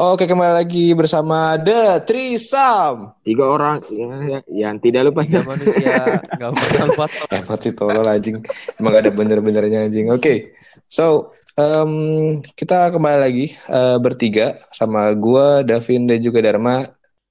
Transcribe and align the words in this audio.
Oke 0.00 0.24
kembali 0.24 0.64
lagi 0.64 0.96
bersama 0.96 1.60
The 1.60 2.00
Trisam. 2.08 3.20
Tiga 3.20 3.44
orang 3.44 3.84
ya, 3.92 4.40
yang 4.48 4.80
tidak 4.80 5.12
lupa 5.12 5.28
Tiga 5.28 5.44
manusia 5.44 6.24
nggak 6.40 6.50
pernah 6.56 6.84
lupa 6.88 7.06
Hebat 7.28 7.58
sih 7.60 7.72
tolol 7.76 8.08
anjing. 8.08 8.40
Emang 8.80 8.96
gak 8.96 9.04
ada 9.04 9.12
bener-benernya 9.12 9.84
anjing. 9.84 10.08
Oke, 10.08 10.56
so 10.88 11.36
um, 11.60 12.40
kita 12.56 12.88
kembali 12.96 13.18
lagi 13.20 13.52
uh, 13.68 14.00
bertiga 14.00 14.56
sama 14.72 15.12
gua, 15.12 15.60
Davin 15.68 16.08
dan 16.08 16.24
juga 16.24 16.40
Dharma. 16.40 16.80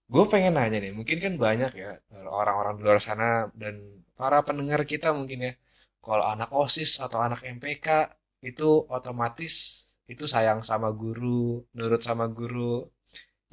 Gue 0.05 0.29
pengen 0.29 0.53
nanya 0.53 0.77
nih, 0.77 0.93
mungkin 0.93 1.17
kan 1.17 1.41
banyak 1.41 1.73
ya 1.73 1.97
orang-orang 2.29 2.77
di 2.77 2.85
luar 2.85 3.01
sana 3.01 3.49
dan 3.57 3.81
para 4.13 4.45
pendengar 4.45 4.85
kita 4.85 5.09
mungkin 5.09 5.41
ya. 5.41 5.53
Kalau 6.05 6.21
anak 6.21 6.53
OSIS 6.53 7.01
atau 7.01 7.17
anak 7.17 7.41
MPK 7.49 8.13
itu 8.45 8.85
otomatis 8.93 9.88
itu 10.09 10.25
sayang 10.25 10.65
sama 10.65 10.89
guru, 10.89 11.61
nurut 11.77 12.01
sama 12.01 12.25
guru. 12.25 12.81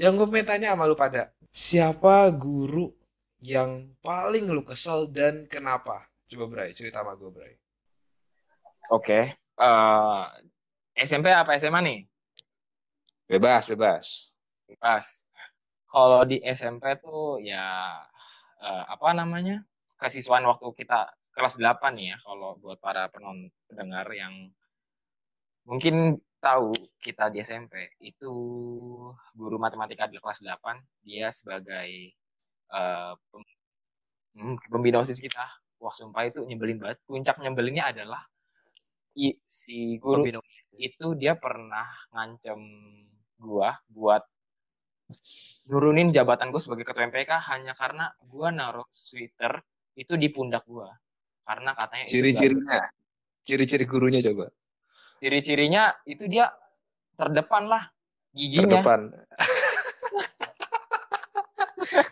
Yang 0.01 0.25
gue 0.25 0.29
pengen 0.33 0.49
tanya 0.49 0.69
sama 0.73 0.89
lu 0.89 0.97
pada, 0.97 1.37
siapa 1.53 2.33
guru 2.33 2.89
yang 3.45 3.93
paling 4.01 4.49
lu 4.49 4.65
kesel 4.65 5.13
dan 5.13 5.45
kenapa? 5.53 6.09
Coba 6.33 6.45
Bray, 6.49 6.73
cerita 6.73 7.05
sama 7.05 7.13
gue 7.15 7.29
Bray. 7.29 7.55
Oke, 8.89 9.37
eh, 9.37 10.25
SMP 10.97 11.29
apa 11.29 11.61
SMA 11.61 11.81
nih? 11.85 12.01
Bebas, 13.29 13.69
bebas. 13.69 14.07
Bebas. 14.65 15.29
Kalau 15.93 16.25
di 16.25 16.41
SMP 16.41 16.97
tuh 17.05 17.37
ya 17.45 18.01
eh, 18.65 18.85
apa 18.89 19.13
namanya? 19.13 19.61
Kesiswaan 19.97 20.45
waktu 20.49 20.73
kita 20.77 21.09
kelas 21.37 21.61
8 21.61 21.93
nih 21.97 22.17
ya 22.17 22.19
kalau 22.25 22.57
buat 22.61 22.81
para 22.81 23.13
penonton 23.13 23.53
pendengar 23.69 24.09
yang 24.13 24.49
mungkin 25.69 26.17
tahu 26.47 26.71
kita 27.03 27.35
di 27.35 27.43
SMP 27.43 27.99
itu 27.99 28.31
guru 29.35 29.57
matematika 29.59 30.07
di 30.07 30.23
kelas 30.23 30.47
8 30.47 30.79
dia 31.03 31.35
sebagai 31.35 32.15
uh, 32.71 33.19
pembina 34.71 35.03
OSIS 35.03 35.19
kita. 35.19 35.43
Wah, 35.83 35.93
sumpah 35.93 36.31
itu 36.31 36.47
nyebelin 36.47 36.79
banget. 36.79 37.03
Puncak 37.05 37.43
nyebelinnya 37.43 37.91
adalah 37.91 38.23
i, 39.19 39.35
si 39.51 39.99
guru 39.99 40.23
itu 40.77 41.07
dia 41.19 41.35
pernah 41.35 41.89
ngancem 42.15 42.61
gua 43.43 43.75
buat 43.91 44.23
nurunin 45.71 46.11
jabatan 46.11 46.51
gue 46.51 46.59
sebagai 46.59 46.83
ketua 46.83 47.07
MPK 47.07 47.31
hanya 47.53 47.73
karena 47.79 48.11
gua 48.27 48.51
naruh 48.55 48.87
sweater 48.95 49.61
itu 49.99 50.15
di 50.15 50.31
pundak 50.31 50.63
gua. 50.65 50.95
Karena 51.43 51.75
katanya 51.75 52.07
ciri-cirinya. 52.07 52.83
Ciri-ciri 53.47 53.85
gurunya 53.87 54.23
coba 54.23 54.51
ciri-cirinya 55.21 55.97
itu 56.05 56.29
dia 56.29 56.53
terdepan 57.17 57.67
lah 57.67 57.89
giginya. 58.37 58.81
Terdepan. 58.83 59.01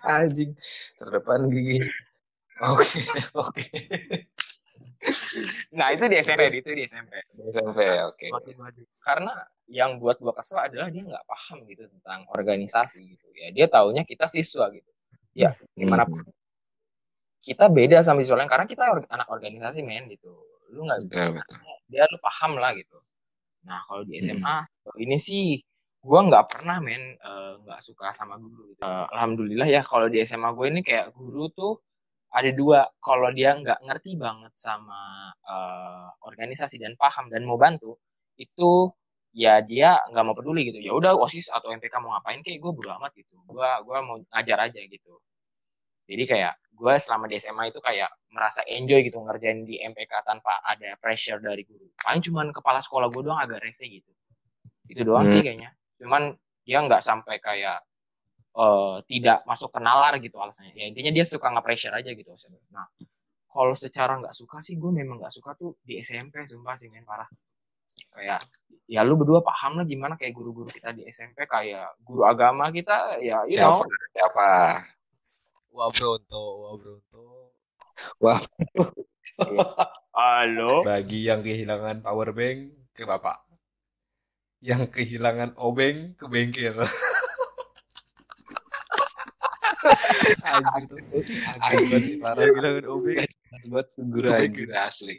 Anjing 0.17 0.57
terdepan 0.97 1.41
gigi. 1.53 1.85
Oke 2.65 3.01
oke. 3.37 3.69
Nah 5.77 5.93
itu 5.93 6.09
di 6.09 6.17
SMP 6.17 6.49
itu 6.65 6.71
di 6.73 6.89
SMP 6.89 7.13
di 7.35 7.43
SMP 7.53 7.81
oke. 8.01 8.25
Okay. 8.33 8.85
karena 9.05 9.37
yang 9.69 10.01
buat 10.01 10.21
gua 10.21 10.33
kesel 10.37 10.61
adalah 10.61 10.89
dia 10.93 11.05
nggak 11.05 11.25
paham 11.25 11.65
gitu 11.69 11.89
tentang 11.89 12.25
organisasi 12.33 13.01
gitu 13.05 13.27
ya. 13.37 13.53
Dia 13.53 13.67
taunya 13.69 14.07
kita 14.09 14.31
siswa 14.31 14.73
gitu. 14.73 14.91
Ya 15.35 15.53
gimana 15.77 16.09
pun 16.09 16.25
kita 17.45 17.69
beda 17.69 18.01
sama 18.01 18.25
siswa 18.25 18.41
lain 18.41 18.49
karena 18.49 18.65
kita 18.65 19.05
anak 19.13 19.29
organisasi 19.29 19.85
men 19.85 20.09
gitu 20.09 20.33
lu 20.73 20.87
nggak 20.87 21.01
bisa 21.05 21.23
dia 21.89 22.05
lu 22.09 22.19
paham 22.21 22.57
lah 22.57 22.73
gitu. 22.75 22.99
Nah 23.69 23.81
kalau 23.89 24.03
di 24.05 24.21
SMA 24.21 24.57
hmm. 24.65 25.03
ini 25.05 25.17
sih 25.21 25.45
gue 26.05 26.21
nggak 26.29 26.53
pernah 26.53 26.77
men 26.85 27.17
eh, 27.17 27.53
nggak 27.65 27.81
uh, 27.81 27.85
suka 27.85 28.13
sama 28.13 28.37
guru 28.37 28.77
gitu. 28.77 28.85
uh, 28.85 29.09
alhamdulillah 29.09 29.65
ya 29.65 29.81
kalau 29.81 30.13
di 30.13 30.21
SMA 30.29 30.53
gue 30.53 30.67
ini 30.69 30.81
kayak 30.85 31.17
guru 31.17 31.49
tuh 31.53 31.81
ada 32.35 32.51
dua. 32.51 32.89
Kalau 32.99 33.31
dia 33.31 33.55
nggak 33.57 33.85
ngerti 33.87 34.19
banget 34.19 34.53
sama 34.59 35.33
uh, 35.47 36.09
organisasi 36.27 36.77
dan 36.83 36.99
paham 36.99 37.31
dan 37.31 37.47
mau 37.47 37.57
bantu 37.57 37.97
itu 38.37 38.91
ya 39.35 39.63
dia 39.63 40.03
nggak 40.11 40.25
mau 40.27 40.35
peduli 40.37 40.69
gitu. 40.69 40.79
Ya 40.83 40.93
udah 40.93 41.15
osis 41.17 41.49
atau 41.53 41.71
MPK 41.73 41.95
mau 42.03 42.17
ngapain 42.19 42.43
kayak 42.43 42.59
gue 42.61 42.73
bodo 42.75 42.91
amat 43.01 43.13
gitu. 43.17 43.39
Gue 43.49 43.69
gua 43.87 43.99
mau 44.05 44.17
ngajar 44.35 44.69
aja 44.69 44.81
gitu 44.83 45.15
jadi 46.05 46.25
kayak 46.29 46.55
gue 46.75 46.95
selama 46.99 47.31
di 47.31 47.39
SMA 47.39 47.71
itu 47.71 47.79
kayak 47.79 48.11
merasa 48.35 48.67
enjoy 48.67 49.07
gitu 49.07 49.23
ngerjain 49.23 49.63
di 49.63 49.79
MPK 49.79 50.27
tanpa 50.27 50.59
ada 50.67 50.99
pressure 50.99 51.39
dari 51.39 51.63
guru. 51.63 51.87
Paling 52.03 52.23
cuman 52.27 52.47
kepala 52.51 52.83
sekolah 52.83 53.09
gue 53.15 53.23
doang 53.23 53.39
agak 53.39 53.63
rese 53.63 53.87
gitu. 53.87 54.11
Itu 54.91 55.07
doang 55.07 55.25
hmm. 55.25 55.33
sih 55.33 55.41
kayaknya. 55.41 55.71
Cuman 56.03 56.35
dia 56.67 56.79
nggak 56.83 57.01
sampai 57.01 57.39
kayak 57.39 57.79
uh, 58.59 58.99
tidak 59.07 59.47
masuk 59.47 59.71
ke 59.71 59.81
nalar 59.81 60.19
gitu 60.19 60.37
alasannya. 60.43 60.75
Ya 60.75 60.91
intinya 60.91 61.15
dia 61.15 61.25
suka 61.25 61.47
nge-pressure 61.55 61.95
aja 61.95 62.11
gitu. 62.11 62.35
Nah, 62.75 62.91
kalau 63.47 63.75
secara 63.79 64.19
nggak 64.19 64.35
suka 64.35 64.59
sih 64.61 64.75
gue 64.75 64.91
memang 64.91 65.23
nggak 65.23 65.33
suka 65.33 65.55
tuh 65.55 65.79
di 65.87 66.03
SMP 66.03 66.43
sumpah 66.43 66.75
sih 66.75 66.91
men 66.91 67.07
parah. 67.07 67.31
Kayak 68.15 68.43
ya 68.91 69.01
lu 69.07 69.15
berdua 69.15 69.41
paham 69.41 69.81
lah 69.81 69.87
gimana 69.87 70.19
kayak 70.19 70.35
guru-guru 70.35 70.69
kita 70.69 70.93
di 70.93 71.07
SMP 71.09 71.47
kayak 71.49 71.97
guru 72.05 72.27
agama 72.27 72.69
kita 72.69 73.17
ya 73.23 73.47
you 73.49 73.57
siapa, 73.57 73.81
know. 73.81 74.13
Siapa? 74.13 74.51
Wah 75.75 75.91
Bronto, 75.91 76.71
wah. 78.23 78.39
Halo. 80.15 80.87
Bagi 80.87 81.27
yang 81.27 81.43
kehilangan 81.43 81.99
power 81.99 82.31
bank 82.31 82.71
ke 82.95 83.03
bapak. 83.03 83.43
Yang 84.63 84.95
kehilangan 84.95 85.59
obeng 85.59 86.15
ke 86.15 86.31
bengkel. 86.31 86.79
anjir 90.47 90.87
tuh. 90.87 91.27
Anjir 91.59 91.83
banget 91.91 92.03
sih 92.07 92.23
parah 92.23 92.47
kehilangan 92.47 92.87
obeng. 92.95 93.27
Buat 93.67 93.99
guru 93.99 94.31
anjir 94.31 94.71
asli. 94.79 95.19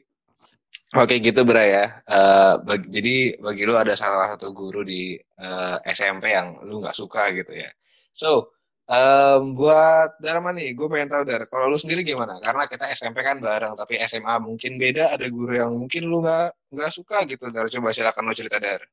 Oke 0.95 1.19
gitu 1.19 1.43
Bra 1.43 1.67
ya. 1.67 1.99
Uh, 2.07 2.63
bagi, 2.63 2.87
jadi 2.95 3.15
bagi 3.43 3.67
lu 3.67 3.75
ada 3.75 3.91
salah 3.99 4.31
satu 4.31 4.55
guru 4.55 4.87
di 4.87 5.19
uh, 5.19 5.83
eh, 5.83 5.91
SMP 5.91 6.31
yang 6.31 6.63
lu 6.63 6.79
nggak 6.79 6.95
suka 6.95 7.35
gitu 7.35 7.51
ya. 7.59 7.67
So 8.15 8.54
Um, 8.85 9.57
buat 9.57 10.13
Dharma 10.21 10.53
nih, 10.53 10.77
gue 10.77 10.85
pengen 10.85 11.09
tahu 11.09 11.25
Dar, 11.25 11.49
kalau 11.49 11.73
lu 11.73 11.77
sendiri 11.81 12.05
gimana? 12.05 12.37
Karena 12.37 12.69
kita 12.69 12.85
SMP 12.93 13.25
kan 13.25 13.41
bareng, 13.41 13.73
tapi 13.73 13.97
SMA 14.05 14.37
mungkin 14.37 14.77
beda. 14.77 15.09
Ada 15.17 15.25
guru 15.33 15.57
yang 15.57 15.73
mungkin 15.73 16.05
lu 16.05 16.21
nggak 16.21 16.69
nggak 16.69 16.91
suka 16.93 17.25
gitu. 17.25 17.49
Dar, 17.49 17.65
coba 17.65 17.89
silakan 17.89 18.29
lu 18.29 18.37
cerita 18.37 18.61
Dar. 18.61 18.85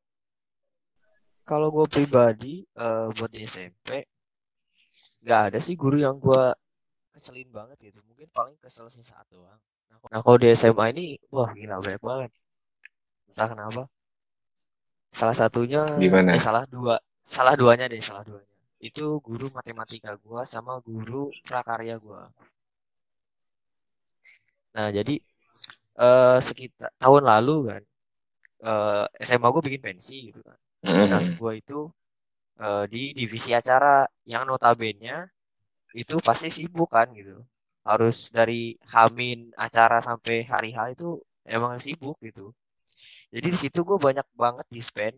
Kalau 1.45 1.69
gue 1.69 1.85
pribadi 1.93 2.65
uh, 2.81 3.13
buat 3.13 3.29
di 3.29 3.45
SMP, 3.45 4.09
nggak 5.29 5.41
ada 5.53 5.59
sih 5.61 5.77
guru 5.77 6.01
yang 6.01 6.17
gue 6.17 6.57
keselin 7.13 7.53
banget 7.53 7.93
gitu. 7.93 8.01
Mungkin 8.09 8.33
paling 8.33 8.57
kesel 8.65 8.89
sih 8.89 9.05
saat 9.05 9.29
doang. 9.29 9.61
Nah 10.09 10.25
kalau 10.25 10.41
di 10.41 10.49
SMA 10.57 10.89
ini, 10.97 11.21
wah 11.29 11.53
gila 11.53 11.85
banyak 11.85 12.01
banget. 12.01 12.31
Entah 13.29 13.45
kenapa. 13.45 13.83
Salah 15.13 15.37
satunya, 15.37 15.85
gimana? 16.01 16.33
Eh, 16.33 16.41
salah 16.41 16.65
dua, 16.65 16.97
salah 17.29 17.53
duanya 17.53 17.85
deh, 17.93 18.01
salah 18.01 18.25
duanya 18.25 18.52
itu 18.83 19.23
guru 19.23 19.47
matematika 19.55 20.19
gue 20.19 20.43
sama 20.45 20.83
guru 20.83 21.31
prakarya 21.47 21.97
gue 22.03 22.23
nah 24.73 24.89
jadi 24.91 25.15
uh, 26.01 26.39
sekitar 26.41 26.91
tahun 26.99 27.23
lalu 27.29 27.57
kan 27.71 27.83
uh, 28.65 29.05
eh, 29.19 29.27
SMA 29.27 29.49
gue 29.51 29.63
bikin 29.63 29.83
pensi 29.83 30.31
gitu 30.31 30.41
kan. 30.43 30.59
Nah 30.87 31.23
gue 31.35 31.53
itu 31.59 31.91
uh, 32.63 32.85
di 32.89 33.13
divisi 33.13 33.51
acara 33.53 34.07
yang 34.25 34.47
notabene 34.47 35.31
itu 35.93 36.17
pasti 36.23 36.49
sibuk 36.49 36.89
kan 36.91 37.11
gitu. 37.13 37.43
Harus 37.83 38.31
dari 38.31 38.79
Hamin 38.95 39.51
acara 39.59 39.99
sampai 39.99 40.47
hari 40.47 40.71
H 40.73 40.95
itu 40.95 41.19
emang 41.45 41.77
sibuk 41.83 42.17
gitu. 42.23 42.55
Jadi 43.33 43.47
di 43.49 43.59
situ 43.59 43.83
gue 43.83 43.99
banyak 43.99 44.27
banget 44.37 44.67
di 44.71 44.81
spend 44.81 45.17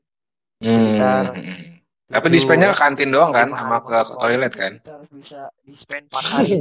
sekitar 0.63 1.35
hmm. 1.35 1.74
Tapi 2.05 2.27
dispennya 2.29 2.69
ke 2.73 2.77
kantin 2.77 3.09
doang 3.09 3.33
kan, 3.33 3.49
sama 3.49 3.81
ke, 3.81 3.97
ke 3.97 4.15
toilet 4.21 4.53
kan? 4.53 4.73
Kita 4.77 4.93
harus 5.01 5.11
bisa 5.13 5.41
dispen 5.65 6.05
4 6.13 6.37
hari. 6.37 6.61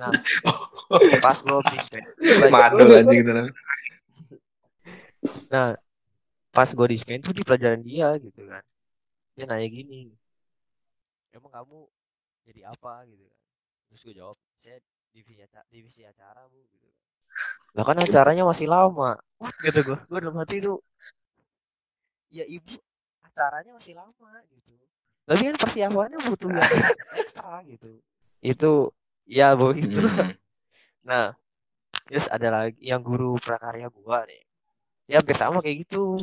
nah, 0.00 0.12
pas 1.20 1.36
gue 1.36 1.60
dispen. 1.76 2.02
Madul 2.48 2.88
aja 2.96 3.12
gitu 3.12 3.30
Nah, 5.52 5.76
pas 6.56 6.68
gue 6.72 6.86
dispen 6.88 7.20
tuh 7.20 7.36
di 7.36 7.44
pelajaran 7.44 7.84
dia 7.84 8.16
gitu 8.16 8.48
kan. 8.48 8.64
Dia 9.36 9.44
nanya 9.44 9.68
gini, 9.68 10.08
emang 11.36 11.52
kamu 11.52 11.84
jadi 12.48 12.72
apa 12.72 13.04
gitu 13.04 13.28
kan. 13.28 13.40
Terus 13.92 14.00
gue 14.08 14.14
jawab, 14.16 14.36
saya 14.56 14.80
divisi 15.12 15.44
acara, 15.44 15.66
divisi 15.68 16.02
acara 16.08 16.48
bu 16.48 16.64
gitu. 16.72 16.88
Lah 17.76 17.84
kan 17.84 18.00
acaranya 18.00 18.48
masih 18.48 18.64
lama. 18.64 19.20
What 19.36 19.52
gitu 19.60 19.92
gue. 19.92 19.98
Gue 20.08 20.18
dalam 20.24 20.40
hati 20.40 20.64
tuh, 20.64 20.80
ya 22.32 22.48
ibu 22.48 22.80
caranya 23.36 23.72
masih 23.76 23.92
lama 23.92 24.32
gitu. 24.48 24.72
Tapi 25.28 25.42
kan 25.52 25.56
persiapannya 25.60 26.18
butuh 26.24 26.48
yang 26.48 26.64
ekstra 27.20 27.60
gitu. 27.68 27.90
Itu 28.40 28.72
ya 29.26 29.52
begitu 29.58 29.98
hmm. 29.98 30.38
nah 31.02 31.34
terus 32.06 32.30
ada 32.30 32.48
lagi 32.48 32.78
yang 32.78 33.02
guru 33.04 33.36
prakarya 33.36 33.92
gua 33.92 34.24
nih. 34.24 34.42
Ya 35.10 35.20
hampir 35.20 35.36
sama 35.36 35.60
kayak 35.60 35.84
gitu. 35.84 36.16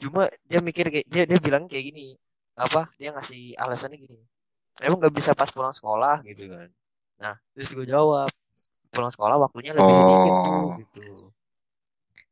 Cuma 0.00 0.32
dia 0.48 0.58
mikir 0.64 0.88
kayak 0.88 1.06
dia 1.06 1.22
dia 1.28 1.38
bilang 1.38 1.68
kayak 1.68 1.92
gini 1.92 2.16
apa 2.54 2.88
dia 2.96 3.12
ngasih 3.12 3.52
alasannya 3.60 3.98
gini. 4.00 4.18
Emang 4.80 4.98
nggak 4.98 5.14
bisa 5.14 5.30
pas 5.36 5.50
pulang 5.52 5.74
sekolah 5.74 6.24
gitu 6.24 6.48
kan. 6.48 6.70
Nah 7.20 7.34
terus 7.52 7.70
gue 7.74 7.86
jawab 7.86 8.30
pulang 8.94 9.10
sekolah 9.10 9.36
waktunya 9.42 9.74
lebih 9.74 9.90
sedikit 9.94 10.34
tuh 10.46 10.54
Oh. 10.54 10.78
gitu 10.78 11.02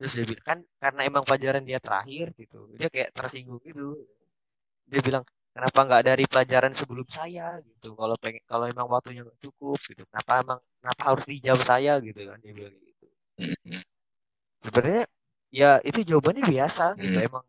terus 0.02 0.12
dia 0.18 0.26
bilang 0.26 0.44
kan 0.50 0.58
karena 0.82 1.00
emang 1.06 1.22
pelajaran 1.22 1.62
dia 1.62 1.78
terakhir 1.78 2.26
gitu 2.34 2.58
dia 2.74 2.88
kayak 2.90 3.10
tersinggung 3.14 3.62
gitu. 3.62 3.94
Dia 4.90 5.00
bilang 5.06 5.24
kenapa 5.54 5.78
nggak 5.86 6.02
dari 6.10 6.24
pelajaran 6.26 6.72
sebelum 6.74 7.06
saya? 7.06 7.62
Gitu. 7.62 7.94
Kalau 7.94 8.16
pengen 8.18 8.42
kalau 8.50 8.64
emang 8.66 8.86
waktunya 8.90 9.22
nggak 9.22 9.40
cukup 9.46 9.78
gitu. 9.90 10.02
Kenapa 10.10 10.32
emang 10.42 10.58
kenapa 10.82 11.02
harus 11.14 11.24
di 11.30 11.36
jam 11.38 11.58
saya? 11.70 11.92
Gitu 12.02 12.20
kan 12.26 12.38
dia 12.42 12.52
bilang 12.58 12.74
gitu. 12.74 13.06
Mm-mm. 13.42 13.80
sebenarnya 14.62 15.04
ya 15.52 15.70
itu 15.86 16.00
jawabannya 16.10 16.44
biasa 16.46 16.84
gitu. 17.00 17.18
Hmm. 17.18 17.28
emang 17.28 17.44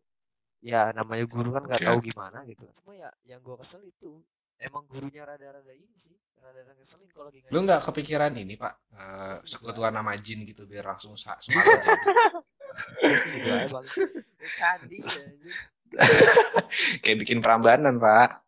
ya 0.64 0.82
namanya 0.96 1.26
guru 1.28 1.50
kan 1.56 1.64
nggak 1.68 1.84
tahu 1.90 2.00
gimana 2.06 2.38
gitu. 2.46 2.64
Cuma 2.78 2.92
ya 2.96 3.10
yang 3.26 3.42
gue 3.42 3.56
kesel 3.62 3.82
itu 3.84 4.22
emang 4.64 4.84
gurunya 4.88 5.24
rada-rada 5.28 5.74
ini 5.76 5.96
sih 6.00 6.16
rada-rada 6.40 6.74
ngeselin 6.80 7.08
kalau 7.12 7.28
lagi 7.28 7.40
Lu 7.52 7.60
nggak 7.64 7.82
kepikiran 7.92 8.34
ini 8.40 8.56
pak 8.56 8.74
eh, 8.96 9.36
sekutuan 9.44 9.94
nama 9.96 10.16
jin 10.18 10.48
gitu 10.48 10.64
biar 10.66 10.88
langsung 10.96 11.14
sa- 11.20 11.40
semangat 11.44 11.80
jadi. 11.84 12.02
Gitu 14.90 15.08
ya. 15.14 15.28
Kayak 17.06 17.18
bikin 17.22 17.40
perambanan, 17.40 18.02
Pak. 18.02 18.42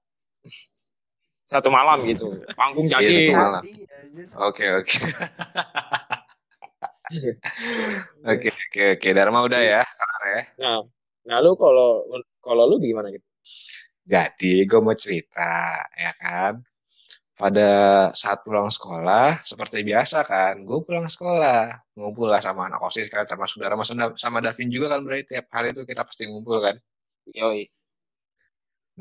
Satu 1.46 1.70
malam 1.70 2.02
gitu. 2.10 2.34
Panggung 2.58 2.90
Iya, 2.90 2.98
jadi. 3.06 3.16
satu 3.22 3.34
malam. 3.38 3.62
Anjir. 3.62 4.28
Oke, 4.42 4.66
oke. 4.82 4.96
Oke, 8.26 8.50
oke, 8.50 8.84
oke. 8.98 9.10
Dharma 9.14 9.46
udah 9.46 9.62
ya, 9.62 9.82
kelar 9.86 10.24
ya. 10.26 10.42
Nah, 10.58 10.80
nah 11.22 11.38
lu 11.38 11.54
kalau 11.54 12.02
kalau 12.42 12.66
lu 12.66 12.82
gimana 12.82 13.14
gitu? 13.14 13.22
Jadi, 14.06 14.66
gue 14.70 14.80
mau 14.86 14.94
cerita, 14.94 15.82
ya 15.98 16.12
kan? 16.22 16.54
Pada 17.36 17.70
saat 18.16 18.40
pulang 18.46 18.70
sekolah, 18.72 19.44
seperti 19.44 19.84
biasa 19.84 20.24
kan, 20.24 20.54
gue 20.68 20.80
pulang 20.88 21.08
sekolah, 21.10 21.60
ngumpul 21.98 22.28
lah 22.32 22.40
sama 22.40 22.70
anak 22.70 22.82
osis 22.86 23.08
kan, 23.12 23.26
termasuk 23.28 23.60
Dharma 23.62 23.84
sama, 23.84 24.16
sama 24.16 24.40
Davin 24.46 24.70
juga 24.72 24.88
kan, 24.94 25.02
berarti 25.06 25.36
tiap 25.36 25.46
hari 25.52 25.74
itu 25.76 25.84
kita 25.90 26.02
pasti 26.08 26.24
ngumpul 26.30 26.58
kan. 26.64 26.76
Yoi. 27.34 27.68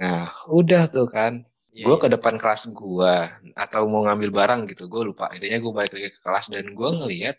Nah, 0.00 0.26
udah 0.50 0.82
tuh 0.90 1.06
kan, 1.06 1.46
Iya, 1.74 1.90
gue 1.90 1.96
iya. 1.98 2.02
ke 2.06 2.08
depan 2.14 2.34
kelas 2.38 2.62
gue 2.70 3.14
atau 3.58 3.82
mau 3.90 4.06
ngambil 4.06 4.30
barang 4.30 4.60
gitu 4.70 4.86
gue 4.86 5.10
lupa 5.10 5.26
intinya 5.34 5.58
gue 5.58 5.72
balik 5.74 5.92
lagi 5.98 6.08
ke 6.14 6.20
kelas 6.22 6.46
dan 6.54 6.70
gue 6.70 6.90
ngeliat 7.02 7.36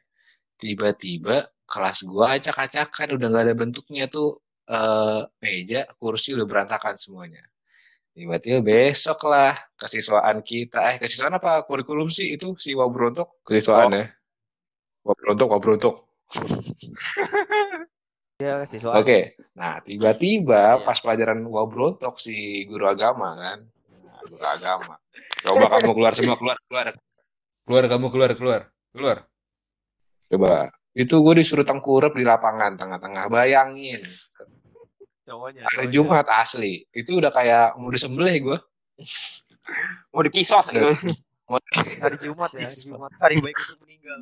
tiba-tiba 0.59 1.47
kelas 1.71 2.03
gue 2.03 2.25
acak-acakan 2.37 3.07
udah 3.15 3.27
nggak 3.31 3.45
ada 3.47 3.55
bentuknya 3.55 4.05
tuh 4.11 4.35
eh 4.67 5.23
meja 5.39 5.87
kursi 6.01 6.35
udah 6.35 6.47
berantakan 6.51 6.99
semuanya 6.99 7.43
tiba-tiba 8.15 8.63
besok 8.63 9.27
lah 9.27 9.51
kesiswaan 9.75 10.39
kita 10.39 10.95
eh 10.95 10.97
kesiswaan 11.03 11.35
apa 11.35 11.67
kurikulum 11.67 12.07
sih 12.07 12.39
itu 12.39 12.55
si 12.55 12.71
Wabrontok 12.71 13.43
kesiswaan 13.43 13.91
ya 13.91 14.07
Wabrontok 15.03 15.49
Wabrontok 15.51 15.95
Iya, 18.41 18.63
siswa. 18.71 18.97
Oke, 18.99 19.37
nah 19.55 19.77
tiba-tiba 19.79 20.79
Iya. 20.79 20.83
pas 20.83 20.97
pelajaran 20.99 21.39
Wabrontok 21.45 22.17
si 22.17 22.65
guru 22.65 22.89
agama 22.89 23.37
kan, 23.37 23.59
Nah, 24.03 24.19
guru 24.25 24.41
agama. 24.41 24.95
Coba 25.45 25.69
kamu 25.77 25.91
keluar 25.93 26.13
semua 26.17 26.35
keluar 26.35 26.57
keluar. 26.65 26.87
Keluar 27.67 27.83
kamu 27.85 28.07
keluar 28.09 28.31
keluar 28.33 28.61
keluar. 28.89 29.17
Coba 30.25 30.73
itu 30.97 31.15
gue 31.21 31.33
disuruh 31.37 31.67
tengkurap 31.67 32.17
di 32.17 32.25
lapangan 32.25 32.73
tengah-tengah. 32.79 33.29
Bayangin 33.29 34.01
Cowoknya. 35.25 35.61
hari 35.65 35.89
cowoknya. 35.89 35.93
Jumat 35.93 36.27
asli 36.29 36.73
itu 36.93 37.11
udah 37.17 37.31
kayak 37.33 37.75
mau 37.81 37.89
disembelih 37.89 38.35
gue. 38.41 38.57
Mau 40.13 40.21
dikisos 40.23 40.69
gitu. 40.71 40.89
Hari 42.01 42.17
Jumat 42.25 42.49
ya, 42.57 42.65
hari 42.65 42.73
Jumat. 42.89 43.11
Hari 43.21 43.35
baik 43.37 43.53
untuk 43.53 43.77
meninggal. 43.85 44.17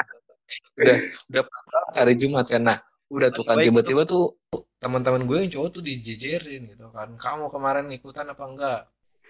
udah 0.80 0.96
udah 1.28 1.44
hari 1.92 2.14
Jumat 2.16 2.48
kan. 2.48 2.64
Nah 2.64 2.80
udah 3.12 3.28
tuh 3.28 3.44
kan 3.44 3.60
tiba-tiba 3.60 4.08
tuh 4.08 4.40
Teman-teman 4.80 5.28
gue 5.28 5.36
yang 5.44 5.52
cowok 5.52 5.68
tuh 5.76 5.82
dijejerin 5.84 6.72
gitu 6.72 6.88
kan. 6.88 7.12
Kamu 7.20 7.52
kemarin 7.52 7.92
ikutan 7.92 8.32
apa 8.32 8.44
enggak? 8.48 8.80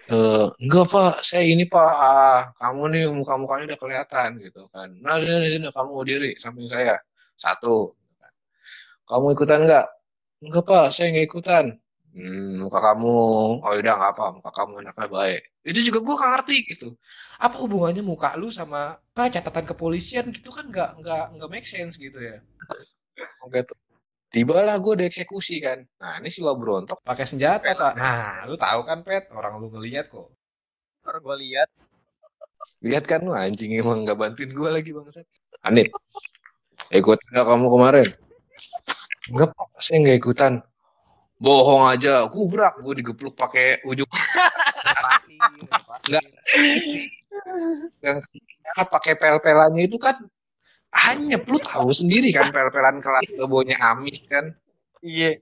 eh 0.09 0.47
enggak 0.65 0.85
pak 0.89 1.21
saya 1.21 1.45
ini 1.45 1.69
pak 1.69 1.91
ah, 1.93 2.49
kamu 2.57 2.81
nih 2.89 3.03
muka 3.13 3.37
mukanya 3.37 3.63
udah 3.69 3.79
kelihatan 3.79 4.29
gitu 4.41 4.65
kan 4.73 4.89
nah 4.97 5.21
sini 5.21 5.45
sini 5.45 5.69
kamu 5.69 5.93
diri 6.01 6.31
samping 6.41 6.65
saya 6.65 6.97
satu 7.37 7.93
kamu 9.05 9.37
ikutan 9.37 9.61
enggak 9.69 9.85
enggak 10.43 10.63
pak. 10.67 10.85
Saya 10.93 11.07
nggak 11.13 11.27
ikutan. 11.29 11.65
Hmm, 12.11 12.59
muka 12.59 12.79
kamu. 12.83 13.15
Oh 13.63 13.71
udah 13.71 13.93
nggak 13.95 14.11
apa 14.17 14.25
muka 14.35 14.51
kamu 14.51 14.71
anaknya 14.83 15.07
baik. 15.07 15.41
Itu 15.63 15.79
juga 15.87 15.99
gue 16.03 16.15
nggak 16.19 16.31
ngerti 16.35 16.55
gitu. 16.75 16.87
Apa 17.39 17.55
hubungannya 17.63 18.03
muka 18.03 18.35
lu 18.35 18.51
sama 18.51 18.99
ah, 18.99 19.29
catatan 19.31 19.65
kepolisian 19.69 20.25
gitu 20.35 20.49
kan 20.51 20.67
nggak 20.67 20.89
nggak 20.99 21.23
nggak 21.37 21.49
make 21.51 21.67
sense 21.69 21.95
gitu 21.95 22.19
ya? 22.19 22.37
oke 23.45 23.59
tuh. 23.63 23.77
Tibalah 24.31 24.75
gue 24.79 24.93
dieksekusi 25.05 25.59
kan. 25.63 25.79
Nah 25.99 26.19
ini 26.23 26.31
si 26.31 26.39
Wabrontok 26.43 27.03
Pakai 27.03 27.27
senjata 27.27 27.71
pak. 27.75 27.93
Nah 27.95 28.43
lu 28.47 28.55
tahu 28.59 28.81
kan 28.83 29.03
pet? 29.07 29.31
Orang 29.31 29.59
lu 29.63 29.71
ngeliat 29.71 30.11
kok. 30.11 30.31
Ntar 31.03 31.15
gue 31.23 31.35
lihat. 31.47 31.69
lihat 32.81 33.05
kan 33.05 33.21
lu 33.25 33.33
anjing 33.33 33.77
emang 33.77 34.05
nggak 34.05 34.17
bantuin 34.17 34.51
gue 34.51 34.69
lagi 34.69 34.91
bangsat. 34.91 35.27
Anit 35.63 35.93
ikut 36.91 37.19
nggak 37.31 37.45
kamu 37.47 37.67
kemarin 37.71 38.07
enggak 39.31 39.49
pak 39.55 39.67
saya 39.79 39.97
nggak 39.99 40.19
ikutan. 40.19 40.53
Bohong 41.41 41.89
aja 41.89 42.29
kubrak 42.29 42.77
gue 42.79 43.01
digepluk 43.01 43.33
pakai 43.33 43.81
ujung. 43.83 44.05
Pasti, 45.01 45.37
pasti. 45.65 46.09
Nggak. 46.11 46.25
yang 48.01 48.17
kan 48.75 48.85
pakai 48.85 49.13
pel-pelannya 49.15 49.85
itu 49.85 49.97
kan 49.97 50.13
hanyep 50.91 51.41
lu 51.47 51.57
tahu 51.57 51.89
sendiri 51.89 52.29
kan 52.29 52.51
pel-pelan 52.51 52.99
kelas 52.99 53.25
baunya 53.47 53.77
amis 53.79 54.21
kan? 54.27 54.53
Iya. 55.01 55.39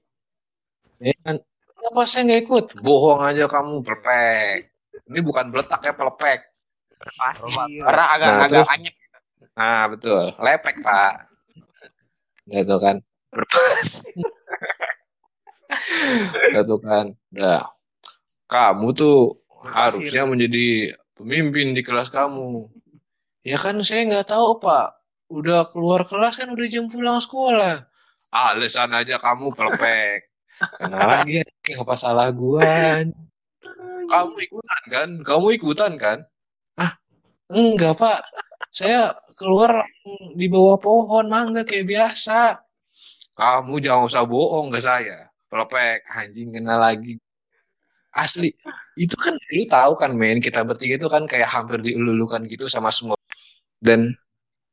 ya 1.00 1.12
kan? 1.20 1.36
Kenapa 1.76 2.00
saya 2.06 2.22
nggak 2.28 2.42
ikut. 2.46 2.64
Bohong 2.80 3.20
aja 3.20 3.44
kamu 3.48 3.80
pelepek. 3.82 4.70
Ini 5.08 5.20
bukan 5.20 5.44
beletak 5.50 5.80
ya 5.82 5.92
pelepek. 5.92 6.40
Pasti. 7.16 7.80
Karena 7.80 8.04
agak 8.14 8.28
Nah, 8.28 8.38
agak 8.44 8.50
terus- 8.60 8.72
anyep. 8.72 8.94
ah 9.56 9.84
betul. 9.88 10.24
Lepek 10.36 10.76
pak. 10.80 11.12
Gitu 12.48 12.76
kan 12.80 12.96
berpasir 13.30 14.26
gitu 16.54 16.76
kan. 16.86 17.14
Nah 17.34 17.62
kamu 18.50 18.90
tuh 18.94 19.38
harusnya 19.70 20.26
menjadi 20.26 20.94
pemimpin 21.14 21.72
di 21.76 21.82
kelas 21.86 22.10
kamu. 22.10 22.66
Ya 23.46 23.56
kan 23.56 23.78
saya 23.80 24.06
nggak 24.10 24.28
tahu 24.30 24.58
pak. 24.58 24.98
Udah 25.30 25.70
keluar 25.70 26.02
kelas 26.02 26.42
kan 26.42 26.50
udah 26.50 26.66
jam 26.66 26.90
pulang 26.90 27.22
sekolah. 27.22 27.86
Alasan 28.34 28.94
aja 28.94 29.16
kamu 29.22 29.54
pelepek. 29.54 30.26
Kenapa 30.76 31.24
lagi 31.24 31.40
apa 31.72 31.94
salah 31.96 32.28
gua 32.34 32.60
kamu 34.10 34.34
ikutan 34.42 34.82
kan? 34.90 35.08
Kamu 35.22 35.46
ikutan 35.54 35.92
kan? 35.96 36.18
Ah 36.76 36.92
enggak 37.54 37.94
pak. 37.94 38.20
Saya 38.70 39.14
keluar 39.38 39.82
di 40.34 40.46
bawah 40.46 40.78
pohon 40.78 41.26
mangga 41.30 41.62
kayak 41.66 41.90
biasa 41.90 42.69
kamu 43.40 43.74
jangan 43.80 44.04
usah 44.04 44.22
bohong 44.28 44.68
ke 44.68 44.80
saya. 44.84 45.24
Pelepek 45.48 46.04
anjing 46.20 46.52
kena 46.52 46.76
lagi. 46.76 47.16
Asli 48.12 48.50
itu 48.98 49.14
kan 49.16 49.32
lu 49.54 49.62
tahu 49.70 49.92
kan 49.96 50.10
men 50.12 50.42
kita 50.42 50.60
bertiga 50.66 50.98
itu 51.00 51.08
kan 51.08 51.24
kayak 51.24 51.48
hampir 51.48 51.78
dielulukan 51.80 52.44
gitu 52.50 52.68
sama 52.68 52.92
semua. 52.92 53.16
Dan 53.80 54.12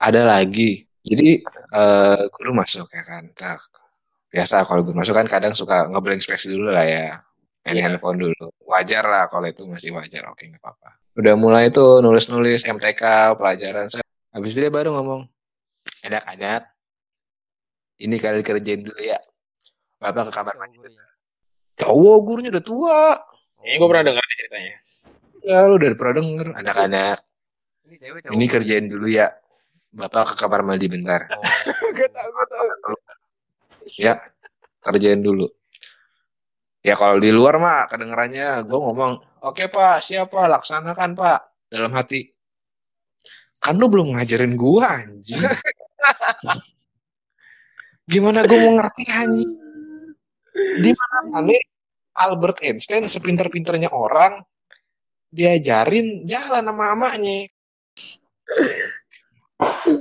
ada 0.03 0.27
lagi. 0.27 0.83
Jadi 1.07 1.39
eh, 1.74 2.21
guru 2.36 2.51
masuk 2.51 2.91
ya 2.91 3.03
kan 3.07 3.24
Nah, 3.31 3.55
biasa 4.33 4.67
kalau 4.67 4.83
guru 4.83 5.00
masuk 5.00 5.15
kan 5.15 5.27
kadang 5.29 5.55
suka 5.55 5.88
ngeblank 5.88 6.19
space 6.19 6.51
dulu 6.51 6.69
lah 6.75 6.83
ya. 6.83 7.15
Main 7.63 7.77
Iya. 7.79 7.83
handphone 7.88 8.19
dulu. 8.19 8.45
Wajar 8.67 9.03
lah 9.07 9.27
kalau 9.31 9.47
itu 9.47 9.63
masih 9.67 9.95
wajar. 9.95 10.27
Oke 10.27 10.51
nggak 10.51 10.59
apa-apa. 10.63 10.89
Udah 11.17 11.33
mulai 11.39 11.71
tuh 11.71 12.03
nulis-nulis 12.03 12.62
MTK 12.67 13.33
pelajaran 13.39 13.88
saya 13.89 14.05
habis 14.36 14.53
itu 14.53 14.62
dia 14.62 14.69
baru 14.69 14.93
ngomong 14.93 15.25
anak-anak 16.05 16.76
ini 18.01 18.16
kalian 18.22 18.44
kerjain 18.46 18.82
dulu 18.86 19.01
ya. 19.01 19.18
Bapak 19.98 20.30
ke 20.30 20.32
kamar 20.34 20.56
mandi 20.62 20.77
cowok 21.77 22.18
gurunya 22.25 22.50
udah 22.54 22.66
tua. 22.66 23.01
Ini 23.62 23.77
gue 23.77 23.88
pernah 23.89 24.06
dengar 24.13 24.24
nih 24.24 24.38
ceritanya. 24.42 24.75
ya 25.48 25.58
lu 25.70 25.74
udah 25.77 25.89
pernah 25.98 26.13
denger. 26.22 26.48
Anak-anak. 26.58 27.18
Ini 27.88 27.96
cewek 27.98 28.20
cowok. 28.25 28.34
ini 28.38 28.46
kerjain 28.46 28.86
dulu 28.89 29.08
ya. 29.10 29.27
Bapak 29.94 30.34
ke 30.34 30.34
kamar 30.38 30.62
mandi 30.62 30.88
bentar. 30.89 31.25
Oh. 31.32 31.42
Gue 31.98 32.10
tau, 32.12 32.27
gue 32.30 32.46
tau. 32.51 32.66
ya 33.98 34.13
kerjain 34.84 35.24
dulu. 35.24 35.48
Ya 36.86 36.94
kalau 36.94 37.18
di 37.18 37.34
luar 37.34 37.58
mah 37.58 37.89
kedengerannya 37.89 38.68
gue 38.68 38.80
ngomong 38.80 39.18
oke 39.48 39.63
pak 39.74 40.04
siapa 40.06 40.46
laksanakan 40.46 41.18
pak. 41.18 41.39
Dalam 41.72 41.92
hati 41.96 42.38
kan 43.62 43.75
lu 43.77 43.89
belum 43.89 44.13
ngajarin 44.18 44.54
gua 44.54 45.01
anjing 45.01 45.42
gimana 48.07 48.47
gue 48.47 48.57
mau 48.57 48.73
ngerti 48.79 49.03
anjing 49.11 49.51
Di 50.57 50.91
mana 50.95 51.17
mana 51.29 51.53
Albert 52.17 52.65
Einstein 52.65 53.05
sepinter-pinternya 53.05 53.93
orang 53.93 54.41
diajarin 55.29 56.25
jalan 56.25 56.65
sama 56.65 56.97
mamanya. 56.97 57.45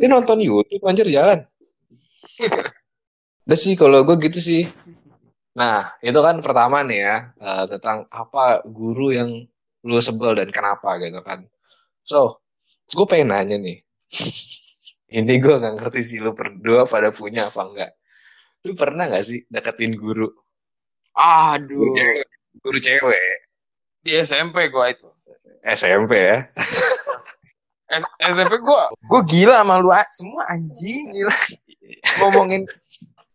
Dia 0.01 0.09
nonton 0.09 0.41
YouTube 0.41 0.81
anjir 0.89 1.05
jalan. 1.13 1.45
Udah 3.45 3.59
sih 3.59 3.77
kalau 3.77 4.01
gue 4.09 4.17
gitu 4.25 4.41
sih. 4.41 4.63
Nah, 5.57 5.93
itu 6.01 6.17
kan 6.21 6.41
pertama 6.41 6.81
nih 6.85 7.01
ya, 7.05 7.17
eh, 7.37 7.65
tentang 7.77 8.05
apa 8.13 8.65
guru 8.69 9.13
yang 9.13 9.31
lu 9.87 9.97
sebel 10.01 10.37
dan 10.37 10.49
kenapa 10.53 11.01
gitu 11.01 11.21
kan. 11.21 11.45
So, 12.05 12.41
gue 12.93 13.07
pengen 13.09 13.33
nanya 13.33 13.57
nih. 13.61 13.81
Ini 15.07 15.39
gue 15.39 15.55
nggak 15.55 15.75
ngerti 15.79 16.01
sih 16.03 16.19
lu 16.19 16.35
berdua 16.35 16.83
pada 16.91 17.15
punya 17.15 17.47
apa 17.47 17.63
enggak. 17.63 17.91
Lu 18.67 18.75
pernah 18.75 19.07
nggak 19.07 19.23
sih 19.23 19.47
deketin 19.47 19.95
guru? 19.95 20.27
Aduh. 21.15 21.79
Guru 21.79 21.95
cewek. 21.95 22.27
Guru 22.59 22.79
cewek. 22.83 23.37
Di 24.03 24.11
SMP 24.23 24.67
gua 24.75 24.91
itu. 24.91 25.07
SMP 25.63 26.13
ya. 26.19 26.39
SMP 28.19 28.59
gua 28.59 28.91
gua 29.07 29.21
gila 29.23 29.63
sama 29.63 29.79
lu 29.79 29.91
semua 30.11 30.43
anjing 30.51 31.15
gila. 31.15 31.35
Ngomongin 32.19 32.67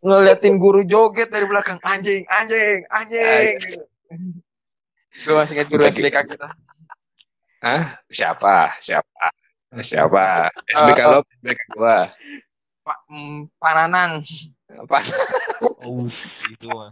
ngeliatin 0.04 0.60
guru 0.60 0.84
joget 0.84 1.32
dari 1.32 1.48
belakang 1.48 1.80
anjing, 1.88 2.28
anjing, 2.28 2.84
anjing. 2.92 3.56
gitu. 3.64 3.84
Gua 5.24 5.44
masih 5.44 5.54
ingat 5.56 5.68
guru 5.72 5.82
SDK 5.88 6.18
kita. 6.36 6.50
Hah? 7.62 7.84
Siapa? 8.10 8.76
Siapa? 8.84 9.41
Siapa? 9.80 10.52
SBK 10.68 11.00
Eh, 11.00 11.08
lo, 11.08 11.20
SBK 11.24 11.62
gua. 11.80 12.04
Pak 12.84 13.00
mm, 13.08 13.40
Pananang. 13.56 14.20
Apa? 14.76 15.00
Oh, 15.86 16.06
itu 16.50 16.68
mah. 16.74 16.90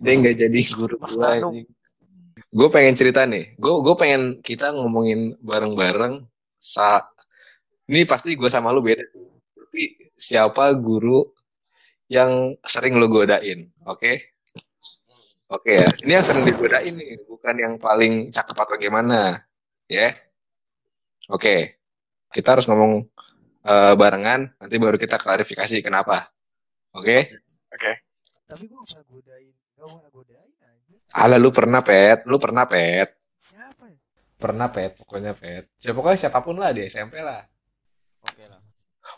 Dia 0.00 0.12
nggak 0.16 0.36
jadi 0.40 0.60
guru 0.72 0.96
Mas 0.96 1.12
gua 1.16 1.36
anjing. 1.36 1.68
Gue 2.48 2.68
pengen 2.72 2.96
cerita 2.96 3.28
nih. 3.28 3.52
Gue 3.60 3.84
gue 3.84 3.94
pengen 4.00 4.40
kita 4.40 4.72
ngomongin 4.72 5.36
bareng-bareng. 5.44 6.24
Sa 6.60 7.04
ini 7.88 8.08
pasti 8.08 8.36
gue 8.36 8.48
sama 8.48 8.72
lu 8.72 8.80
beda. 8.80 9.04
Tapi 9.56 10.10
siapa 10.16 10.72
guru 10.80 11.28
yang 12.08 12.56
sering 12.64 12.96
lu 12.96 13.08
godain? 13.12 13.68
Oke? 13.84 14.39
Oke 15.50 15.82
ya. 15.82 15.88
Ini 16.06 16.12
yang 16.20 16.24
sering 16.26 16.46
digodain 16.46 16.94
nih, 16.94 17.26
bukan 17.26 17.54
yang 17.58 17.74
paling 17.82 18.30
cakep 18.30 18.54
atau 18.54 18.76
gimana. 18.78 19.34
Ya. 19.90 20.14
Oke. 21.26 21.82
Kita 22.30 22.54
harus 22.54 22.70
ngomong 22.70 23.02
eh, 23.66 23.94
barengan. 23.98 24.54
Nanti 24.62 24.76
baru 24.78 24.94
kita 24.94 25.18
klarifikasi 25.18 25.82
kenapa. 25.82 26.30
Oke? 26.94 27.34
Tapi 28.50 28.66
gua 28.66 28.82
gak 28.82 29.06
godain. 29.06 29.54
Gak 29.78 29.86
pernah 29.86 30.10
godain 30.10 30.50
aja. 30.58 30.94
Ala 31.14 31.36
lu 31.38 31.50
pernah 31.54 31.82
pet, 31.86 32.26
lu 32.26 32.36
pernah 32.42 32.66
pet. 32.66 33.14
Siapa 33.38 33.86
ya? 33.86 33.98
Pernah 34.38 34.68
pet, 34.74 34.98
pokoknya 34.98 35.32
pet. 35.38 35.70
Siapa 35.78 35.94
pokoknya 35.94 36.18
siapa 36.18 36.38
pun 36.42 36.58
lah 36.58 36.74
di 36.74 36.82
SMP 36.90 37.22
lah. 37.22 37.42
Oke 38.26 38.44
lah. 38.50 38.58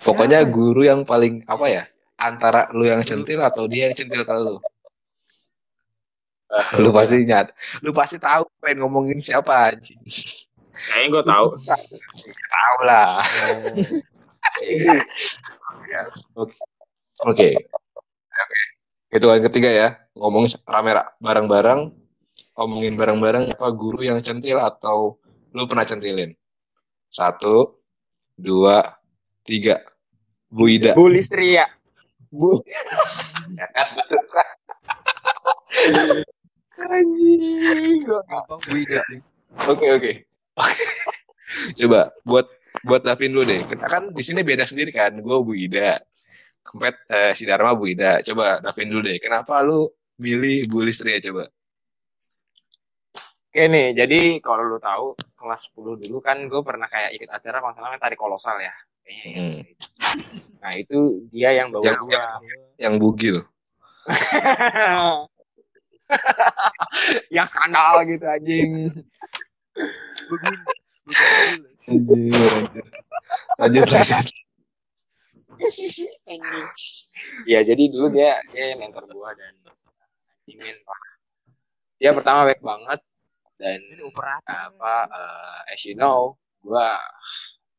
Pokoknya 0.04 0.44
Siapa 0.44 0.52
ya? 0.52 0.54
guru 0.56 0.82
yang 0.84 1.00
paling 1.08 1.40
apa 1.48 1.66
ya? 1.72 1.84
Antara 2.20 2.68
lu 2.76 2.84
yang 2.84 3.00
centil 3.00 3.40
atau 3.40 3.64
dia 3.64 3.88
yang 3.88 3.96
centil 3.96 4.20
ke 4.20 4.34
lu. 4.36 4.60
Lu 6.82 6.92
pasti 6.92 7.24
nyat. 7.24 7.48
Lu 7.80 7.96
pasti 7.96 8.20
tahu 8.20 8.44
pengen 8.60 8.84
ngomongin 8.84 9.16
siapa 9.24 9.72
anjing. 9.72 9.96
Kayaknya 10.72 11.08
gua 11.08 11.24
tahu. 11.24 11.46
Tahu 12.28 12.76
lah. 12.84 13.16
Oke. 15.72 15.96
Oke. 17.24 17.24
Oke. 17.24 17.48
Hitungan 19.12 19.44
ketiga 19.44 19.70
ya. 19.72 19.88
Ngomong 20.16 20.48
rame 20.68 20.92
bareng-bareng. 21.20 21.92
Ngomongin 22.52 23.00
bareng-bareng 23.00 23.56
apa 23.56 23.72
guru 23.72 24.04
yang 24.04 24.20
centil 24.20 24.60
atau 24.60 25.16
lu 25.56 25.64
pernah 25.64 25.88
centilin? 25.88 26.36
Satu, 27.08 27.80
dua, 28.36 29.00
tiga. 29.44 29.80
Bu 30.52 30.68
Ida. 30.68 30.92
Bu 30.92 31.08
Listria. 31.08 31.64
Bu. 32.28 32.52
Anjing. 36.88 38.02
Gua 38.06 38.20
Gampang 38.26 38.60
Wida. 38.72 39.00
Oke 39.68 39.86
oke. 39.92 40.12
Coba 41.78 42.08
buat 42.24 42.46
buat 42.88 43.02
Davin 43.04 43.36
dulu 43.36 43.44
deh. 43.44 43.60
Kita 43.68 43.84
kan 43.86 44.10
di 44.10 44.22
sini 44.24 44.40
beda 44.42 44.64
sendiri 44.64 44.90
kan. 44.90 45.12
Gue 45.20 45.36
Bu 45.44 45.52
Ida. 45.52 46.00
Kempet 46.62 46.94
eh, 47.12 47.32
si 47.36 47.44
Dharma 47.44 47.76
Bu 47.76 47.86
Ida. 47.92 48.24
Coba 48.24 48.58
Davin 48.64 48.88
dulu 48.88 49.04
deh. 49.06 49.20
Kenapa 49.20 49.60
lu 49.60 49.84
milih 50.18 50.66
Bu 50.72 50.80
Listria 50.82 51.20
coba? 51.20 51.46
Oke 53.52 53.68
nih, 53.68 53.92
jadi 53.92 54.40
kalau 54.40 54.64
lu 54.64 54.80
tahu 54.80 55.12
kelas 55.36 55.68
10 55.76 56.08
dulu 56.08 56.24
kan 56.24 56.40
gue 56.48 56.64
pernah 56.64 56.88
kayak 56.88 57.20
ikut 57.20 57.28
acara 57.28 57.60
kalau 57.60 57.74
salah 57.76 58.00
tarik 58.00 58.16
kolosal 58.16 58.56
ya. 58.56 58.72
Kayaknya 59.04 59.28
ya. 59.28 59.36
Hmm. 59.36 59.60
Nah 60.62 60.72
itu 60.78 60.98
dia 61.28 61.50
yang 61.60 61.68
bawa 61.68 61.84
Yang- 61.84 62.00
gua. 62.00 62.24
Yang 62.80 62.94
bugil. 62.96 63.36
yang 67.36 67.46
skandal 67.48 68.04
gitu 68.06 68.24
anjing. 68.26 68.90
Lanjut 73.58 73.86
lanjut. 73.90 74.26
Ya 77.46 77.60
jadi 77.62 77.82
dulu 77.92 78.12
dia 78.12 78.40
dia 78.50 78.76
mentor 78.78 79.06
gua 79.10 79.34
dan 79.36 79.54
ingin 80.48 80.76
dia 82.02 82.10
pertama 82.10 82.48
baik 82.48 82.62
banget 82.64 82.98
dan 83.62 83.78
Ini 83.78 84.02
operator. 84.02 84.42
apa 84.74 84.94
eh, 85.06 85.72
as 85.74 85.82
you 85.86 85.94
know 85.94 86.34
gua 86.64 86.98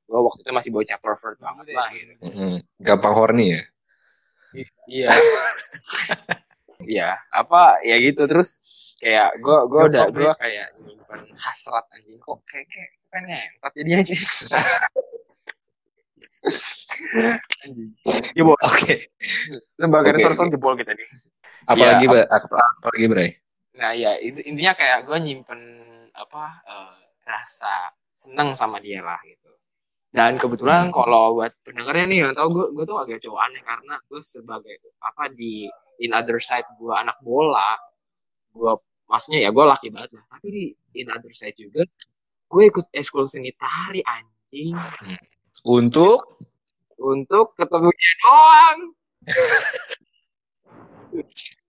gua 0.07 0.19
waktu 0.31 0.47
itu 0.47 0.51
masih 0.55 0.71
bocah 0.71 0.97
pervert 0.99 1.37
banget 1.43 1.65
lah 1.75 1.89
gitu. 1.91 2.13
Mm-mm. 2.23 2.53
Gampang 2.79 3.13
horny 3.15 3.59
ya. 3.59 3.61
Iya. 4.87 5.07
Iya, 6.87 7.09
apa 7.31 7.79
ya 7.83 7.95
gitu 7.99 8.27
terus 8.27 8.59
kayak 8.99 9.39
gua 9.43 9.67
gua 9.67 9.81
udah 9.87 10.03
gua 10.11 10.31
kayak 10.39 10.75
nyimpen 10.79 11.21
hasrat 11.39 11.85
anjing 11.91 12.19
kok 12.19 12.39
kayak 12.47 12.67
kayak 12.71 12.89
pengen 13.11 13.29
ngentot 13.29 13.71
jadi 13.75 13.91
aja. 13.99 14.15
anjing. 17.63 17.89
Jebol, 18.35 18.57
Oke. 18.59 18.95
lembaga 19.79 20.11
oke. 20.15 20.49
jebol 20.51 20.73
kita 20.79 20.91
nih. 20.95 21.07
Apalagi 21.67 22.05
Ya, 22.07 22.11
Ba- 22.11 22.29
apa- 22.31 22.69
apalagi 22.79 23.05
Bray? 23.07 23.29
Nah, 23.79 23.91
ya 23.95 24.19
itu 24.21 24.39
intinya 24.45 24.73
kayak 24.77 25.07
gua 25.07 25.17
nyimpen 25.17 25.61
apa 26.13 26.43
eh, 26.67 26.95
rasa 27.25 27.89
seneng 28.13 28.53
sama 28.53 28.77
dia 28.83 29.01
lah 29.01 29.17
gitu. 29.25 29.42
Dan 30.13 30.37
kebetulan 30.37 30.87
Hmm. 30.87 30.93
kalau 30.93 31.33
buat 31.33 31.57
pendengarnya 31.65 32.05
nih 32.05 32.19
yang 32.21 32.33
tahu 32.37 32.47
gue 32.53 32.65
gue 32.71 32.85
tuh 32.85 32.97
agak 33.01 33.17
cowok 33.19 33.39
aneh 33.41 33.61
karena 33.65 33.95
gue 34.05 34.21
sebagai 34.21 34.75
apa 35.01 35.33
di 35.33 35.65
in 35.97 36.13
other 36.13 36.37
side 36.37 36.69
gue 36.77 36.93
anak 36.93 37.17
bola, 37.19 37.73
gue 38.51 38.73
maksudnya 39.03 39.41
ya 39.41 39.49
gue 39.49 39.65
laki 39.65 39.89
banget 39.89 40.13
lah. 40.13 40.25
Tapi 40.29 40.47
di 40.47 40.63
in 40.95 41.09
other 41.09 41.33
side 41.33 41.57
juga 41.57 41.81
gue 42.47 42.63
ikut 42.63 42.85
ekskul 42.93 43.25
seni 43.25 43.49
tari 43.57 44.05
anjing 44.05 44.77
Untuk 45.65 46.21
untuk 46.95 47.57
ketemu 47.57 47.89
dia 47.89 48.13
doang. 48.21 48.79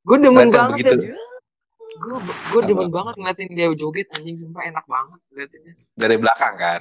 gue 0.04 0.16
demen 0.20 0.48
Ternyata 0.48 0.58
banget 0.68 0.76
begitu. 0.84 0.96
ya. 1.08 1.16
Gue 1.94 2.16
gue 2.52 2.60
demen 2.66 2.88
banget 2.90 3.14
ngeliatin 3.16 3.48
dia 3.52 3.72
joget 3.72 4.08
anjing 4.12 4.36
sumpah 4.36 4.62
enak 4.64 4.84
banget 4.84 5.20
ngeliatinnya. 5.30 5.74
dari 5.96 6.16
belakang 6.18 6.54
kan. 6.56 6.80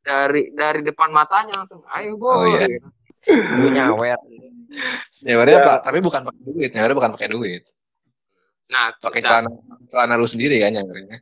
Dari 0.00 0.50
dari 0.56 0.80
depan 0.80 1.12
matanya 1.12 1.60
langsung 1.60 1.84
ayo 1.92 2.16
boy. 2.16 2.32
Oh, 2.32 2.44
iya. 2.48 2.66
gitu. 2.66 2.88
Lu 3.60 3.68
nyawer. 3.68 4.16
Nyawarnya 5.20 5.56
Ya. 5.60 5.64
apa? 5.66 5.74
Tapi 5.84 5.98
bukan 6.00 6.20
pakai 6.24 6.42
duit. 6.46 6.70
Nyawarnya 6.72 6.96
bukan 6.96 7.12
pakai 7.14 7.28
duit. 7.28 7.62
Nah, 8.70 8.94
Pakai 9.02 9.20
nah, 9.20 9.28
celana 9.42 9.50
celana 9.90 10.14
lu 10.14 10.26
sendiri 10.30 10.62
kan 10.62 10.70
nyawarnya. 10.72 11.18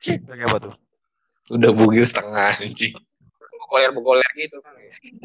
Kayak 0.00 0.46
apa 0.48 0.56
tuh? 0.70 0.74
Udah 1.52 1.70
bugil 1.74 2.06
setengah 2.06 2.54
anjing. 2.56 2.94
begoler-begoler 3.66 4.30
gitu 4.38 4.62
kan. 4.62 4.72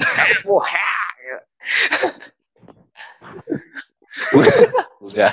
Wah, 0.50 0.66
ya. 1.22 1.38
Udah. 5.06 5.32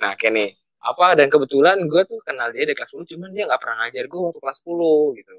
Nah, 0.00 0.12
kayak 0.16 0.32
nih. 0.32 0.48
Apa 0.84 1.16
dan 1.16 1.32
kebetulan 1.32 1.80
gue 1.88 2.02
tuh 2.04 2.20
kenal 2.20 2.52
dia 2.52 2.68
di 2.68 2.76
kelas 2.76 2.92
10 2.92 3.08
cuman 3.08 3.32
dia 3.32 3.48
nggak 3.48 3.56
pernah 3.56 3.76
ngajar 3.88 4.04
gue 4.04 4.20
waktu 4.20 4.40
kelas 4.44 4.58
10 4.60 5.16
gitu. 5.16 5.36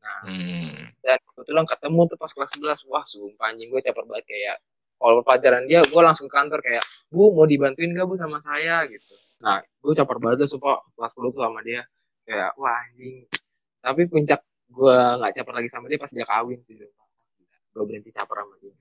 Nah, 0.00 0.20
Hmm. 0.24 0.80
dan 1.02 1.18
kebetulan 1.34 1.64
ketemu 1.66 2.00
tuh 2.06 2.16
pas 2.16 2.30
kelas 2.30 2.50
11 2.54 2.80
wah 2.86 3.04
sumpah 3.04 3.50
anjing 3.50 3.68
gue 3.68 3.80
caper 3.82 4.06
banget. 4.06 4.24
Kayak 4.30 4.56
kalau 5.00 5.20
pelajaran 5.26 5.66
dia 5.66 5.80
gue 5.82 6.00
langsung 6.06 6.30
ke 6.30 6.34
kantor 6.38 6.60
kayak 6.62 6.84
bu 7.10 7.34
mau 7.34 7.50
dibantuin 7.50 7.90
gak 7.92 8.06
bu 8.06 8.14
sama 8.14 8.38
saya? 8.38 8.86
Gitu. 8.86 9.14
Nah 9.42 9.58
gue 9.58 9.92
caper 9.98 10.16
banget 10.22 10.46
tuh 10.46 10.56
sumpah 10.56 10.78
kelas 10.94 11.12
10 11.18 11.34
tuh 11.34 11.42
sama 11.42 11.60
dia. 11.66 11.82
Kayak 12.22 12.54
wah 12.54 12.78
anjing. 12.86 13.26
Tapi 13.82 14.02
puncak 14.06 14.40
gue 14.70 14.96
nggak 15.18 15.32
caper 15.34 15.52
lagi 15.58 15.68
sama 15.68 15.90
dia 15.90 15.98
pas 15.98 16.12
dia 16.14 16.22
kawin 16.22 16.62
sih 16.62 16.78
gue 16.78 17.84
berhenti 17.86 18.14
caper 18.14 18.46
sama 18.46 18.54
dia. 18.62 18.74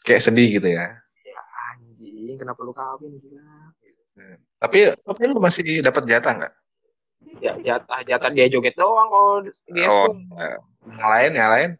Kayak 0.00 0.22
sedih 0.24 0.48
gitu 0.60 0.68
ya. 0.72 0.96
ya 1.28 1.40
anjing 1.76 2.40
kenapa 2.40 2.64
lu 2.64 2.72
kawin 2.72 3.20
gila 3.20 3.72
Tapi 4.58 4.94
tapi 4.94 5.22
lu 5.26 5.42
masih 5.42 5.82
dapat 5.84 6.02
jatah 6.06 6.34
nggak? 6.38 6.54
ya, 7.42 7.52
jatah 7.58 8.00
jatah 8.06 8.30
dia 8.30 8.46
joget 8.46 8.74
doang 8.78 9.08
kalau 9.10 9.42
di 9.42 9.80
Oh, 9.84 10.14
yang 10.86 11.10
lain 11.10 11.32
yang 11.34 11.50
lain. 11.50 11.70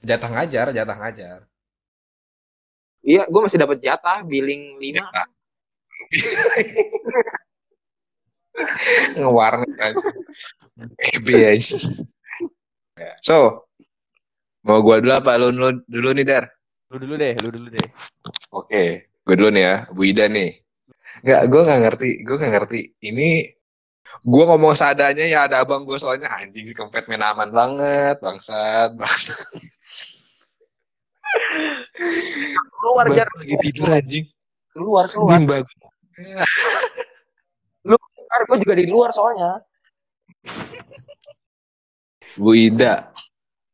Jatah 0.00 0.30
ngajar, 0.32 0.66
jatah 0.72 0.96
ngajar. 0.96 1.38
iya 3.06 3.22
gue 3.28 3.40
masih 3.44 3.60
dapat 3.60 3.78
jatah 3.78 4.24
billing 4.26 4.80
lima 4.82 5.04
Jatah. 5.04 5.26
Ngewarnet 9.20 9.72
aja. 9.76 10.08
EB 11.12 11.28
aja. 11.44 11.76
So, 13.20 13.68
mau 14.64 14.80
gua 14.80 15.04
dulu 15.04 15.12
apa 15.12 15.36
lu, 15.36 15.52
lu 15.52 15.84
dulu 15.84 16.16
nih 16.16 16.24
Dar? 16.24 16.44
Lu 16.88 16.96
dulu 16.96 17.14
deh, 17.20 17.36
lu 17.36 17.48
dulu 17.52 17.68
deh. 17.68 17.86
Oke, 18.48 19.12
gue 19.12 19.34
dulu 19.36 19.52
nih 19.52 19.64
ya, 19.68 19.74
Bu 19.92 20.02
Ida 20.08 20.26
nih. 20.32 20.56
Nggak, 21.24 21.42
gue 21.48 21.62
nggak 21.64 21.80
ngerti, 21.86 22.10
gue 22.24 22.36
nggak 22.36 22.52
ngerti. 22.56 22.80
Ini 23.04 23.28
gue 24.26 24.44
ngomong 24.48 24.72
seadanya 24.72 25.24
ya 25.28 25.44
ada 25.46 25.62
abang 25.62 25.84
gue 25.84 25.96
soalnya 26.00 26.32
anjing 26.32 26.64
si 26.64 26.74
kempet 26.74 27.06
main 27.06 27.22
aman 27.22 27.52
banget, 27.52 28.16
bangsat, 28.20 28.96
bangsat. 28.96 29.36
keluar 32.80 33.06
jar 33.12 33.28
lagi 33.36 33.56
tidur 33.60 33.88
anjing. 33.92 34.24
keluar 34.72 35.04
keluar 35.08 35.36
Bimba 35.36 35.56
gua. 35.64 35.90
keluar 37.84 38.40
gue 38.48 38.56
juga 38.64 38.74
di 38.76 38.86
luar 38.88 39.10
soalnya 39.12 39.60
Bu 42.36 42.52
Ida, 42.52 43.08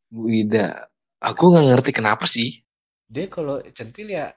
Bu 0.06 0.30
Ida, 0.30 0.86
aku 1.18 1.50
nggak 1.50 1.66
ngerti 1.74 1.90
kenapa 1.90 2.30
sih. 2.30 2.62
Dia 3.10 3.26
kalau 3.26 3.58
centil 3.74 4.06
ya 4.06 4.30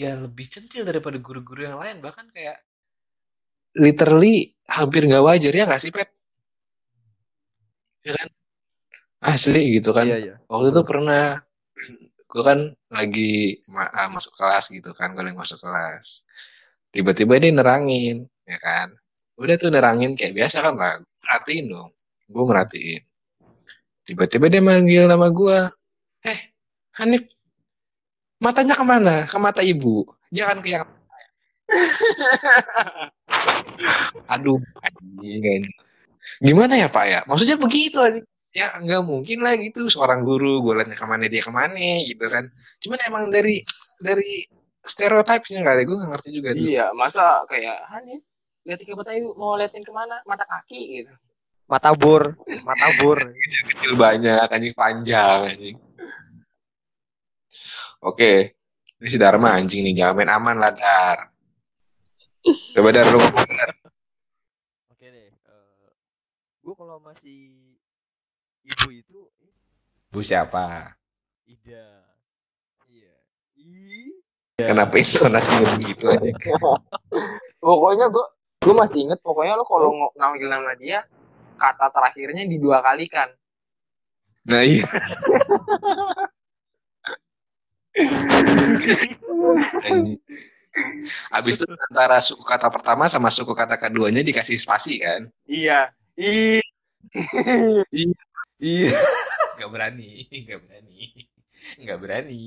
ya 0.00 0.10
lebih 0.24 0.46
centil 0.54 0.82
daripada 0.88 1.16
guru-guru 1.26 1.60
yang 1.68 1.78
lain 1.82 1.96
bahkan 2.04 2.26
kayak 2.34 2.56
Literally 3.84 4.36
hampir 4.76 5.02
nggak 5.08 5.24
wajar 5.28 5.52
ya 5.58 5.64
nggak 5.68 5.82
sih 5.84 5.92
Pet? 5.96 6.08
Ya 8.06 8.12
kan? 8.18 8.28
Asli 9.22 9.62
gitu 9.78 9.90
kan. 9.96 10.06
Iya, 10.10 10.18
iya. 10.24 10.34
waktu 10.50 10.68
itu 10.74 10.82
pernah 10.90 11.24
gue 12.32 12.42
kan 12.48 12.60
lagi 12.92 13.60
ma- 13.74 13.92
ah, 13.92 14.08
masuk 14.16 14.32
kelas 14.38 14.64
gitu 14.72 14.90
kan 14.98 15.12
gue 15.16 15.22
lagi 15.26 15.38
masuk 15.38 15.58
kelas 15.64 16.06
tiba-tiba 16.94 17.34
dia 17.42 17.52
nerangin 17.52 18.16
ya 18.48 18.58
kan 18.60 18.88
udah 19.40 19.56
tuh 19.60 19.70
nerangin 19.74 20.12
kayak 20.18 20.34
biasa 20.38 20.58
kan 20.64 20.74
lah 20.80 20.94
perhatiin 21.22 21.66
dong 21.72 21.90
gue 22.32 22.44
merhatiin 22.50 23.02
tiba-tiba 24.06 24.46
dia 24.52 24.62
manggil 24.62 25.02
nama 25.10 25.26
gue 25.30 25.58
eh 26.32 26.40
Hanif 26.98 27.22
matanya 28.42 28.74
ke 28.74 28.84
mana? 28.84 29.14
Ke 29.30 29.38
mata 29.38 29.62
ibu. 29.62 30.02
Jangan 30.34 30.58
ke 30.58 30.68
yang 30.74 30.84
aduh 34.34 34.60
anjing. 34.84 35.64
Gimana 36.42 36.74
ya 36.76 36.88
pak 36.90 37.04
ya? 37.08 37.20
Maksudnya 37.24 37.56
begitu 37.56 38.02
anjing 38.02 38.26
ya 38.52 38.68
nggak 38.82 39.02
mungkin 39.06 39.38
lah 39.40 39.54
gitu. 39.56 39.88
Seorang 39.88 40.26
guru 40.26 40.60
gue 40.66 40.82
liatnya 40.82 40.98
ke 40.98 41.06
mana 41.06 41.24
dia 41.30 41.40
ke 41.40 41.52
mana 41.54 42.02
gitu 42.04 42.26
kan. 42.28 42.50
Cuman 42.82 42.98
emang 43.06 43.24
dari 43.30 43.62
dari 44.02 44.44
stereotipnya 44.82 45.62
kali 45.62 45.86
gue 45.86 45.96
nggak 45.96 46.10
ngerti 46.12 46.28
juga 46.34 46.50
tuh. 46.58 46.66
Iya 46.66 46.86
masa 46.92 47.46
kayak 47.46 47.86
Hani 47.88 48.20
liatin 48.66 48.86
ke 48.90 48.94
mata 48.98 49.14
ibu 49.14 49.32
mau 49.38 49.56
liatin 49.56 49.86
ke 49.86 49.92
mana? 49.94 50.20
Mata 50.26 50.44
kaki 50.44 50.82
gitu. 51.00 51.14
Mata 51.70 51.94
bor, 51.96 52.36
mata 52.68 52.88
bor. 53.00 53.16
kecil 53.70 53.96
banyak 53.96 54.50
anjing 54.50 54.76
panjang 54.76 55.56
anjing 55.56 55.78
oke 58.02 58.32
ini 59.02 59.08
si 59.08 59.18
Dharma 59.18 59.54
anjing 59.54 59.82
nih 59.86 59.94
jangan 60.02 60.14
main 60.18 60.30
aman 60.30 60.56
lah 60.58 60.72
Dar 60.74 61.18
coba 62.74 62.90
Dar 62.90 63.06
lu. 63.06 63.18
Oke 64.90 65.06
deh. 65.06 65.30
eh 65.30 65.88
gue 66.62 66.74
kalau 66.74 66.98
masih 66.98 67.54
ibu 68.66 68.88
itu 68.90 69.18
bu 70.10 70.20
siapa? 70.20 70.92
Ida. 71.46 72.02
Iya. 72.90 73.14
I. 73.58 74.10
kenapa 74.58 74.98
intonasinya 74.98 75.78
begitu 75.78 76.04
anjing 76.10 76.34
pokoknya 77.62 78.06
gue 78.10 78.26
gue 78.62 78.74
masih 78.74 78.98
inget 79.06 79.18
pokoknya 79.22 79.58
lo 79.58 79.64
kalau 79.66 79.90
manggil 80.18 80.50
nama 80.50 80.74
dia 80.78 81.02
kata 81.58 81.90
terakhirnya 81.94 82.46
di 82.46 82.58
dua 82.58 82.82
kali 82.82 83.06
kan 83.06 83.30
nah 84.50 84.62
iya. 84.66 84.82
Abis 91.36 91.60
itu 91.60 91.68
antara 91.68 92.16
suku 92.24 92.40
kata 92.48 92.72
pertama 92.72 93.04
sama 93.04 93.28
suku 93.28 93.52
kata 93.52 93.76
keduanya 93.76 94.24
dikasih 94.24 94.56
spasi 94.56 95.04
kan? 95.04 95.28
iya 95.44 95.92
i 96.16 96.64
Iya. 98.62 98.92
Gak 99.60 99.68
berani, 99.68 100.26
gak 100.48 100.60
berani, 100.64 100.98
gak 101.86 101.98
berani. 102.02 102.42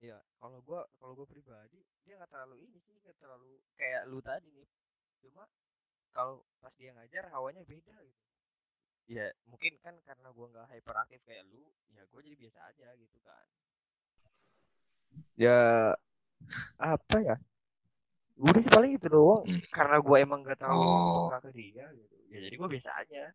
Iya, 0.00 0.18
kalau 0.40 0.58
gua 0.64 0.80
kalau 0.98 1.12
gua 1.14 1.28
pribadi 1.28 1.80
dia 2.04 2.16
nggak 2.18 2.32
terlalu 2.32 2.56
ini 2.68 2.78
sih, 2.84 2.96
nggak 3.00 3.16
terlalu 3.20 3.60
kayak 3.78 4.02
lu 4.10 4.18
tadi 4.24 4.48
nih. 4.50 4.68
Cuma 5.24 5.44
kalau 6.16 6.42
pas 6.60 6.74
dia 6.76 6.90
ngajar 6.96 7.28
hawanya 7.32 7.62
beda 7.64 7.96
gitu. 8.02 8.24
Ya 9.10 9.26
mungkin 9.50 9.74
kan 9.82 9.98
karena 10.06 10.30
gua 10.30 10.46
nggak 10.54 10.70
hyperaktif 10.70 11.18
kayak 11.26 11.42
lu, 11.50 11.66
ya 11.90 12.06
gua 12.14 12.20
jadi 12.22 12.36
biasa 12.38 12.58
aja 12.70 12.88
gitu 12.94 13.18
kan. 13.26 13.46
Ya 15.34 15.58
apa 16.78 17.16
ya? 17.18 17.36
Udah 18.38 18.60
sih 18.62 18.70
paling 18.70 18.94
itu 18.96 19.10
doang. 19.10 19.42
Hmm. 19.44 19.60
Karena 19.74 19.98
gua 19.98 20.16
emang 20.22 20.46
gak 20.46 20.62
tahu 20.62 20.78
Oh. 20.78 21.26
ke 21.42 21.50
dia 21.52 21.90
gitu. 21.90 22.16
Ya 22.30 22.38
jadi 22.46 22.54
gua 22.54 22.68
biasa 22.70 22.90
aja. 22.96 23.34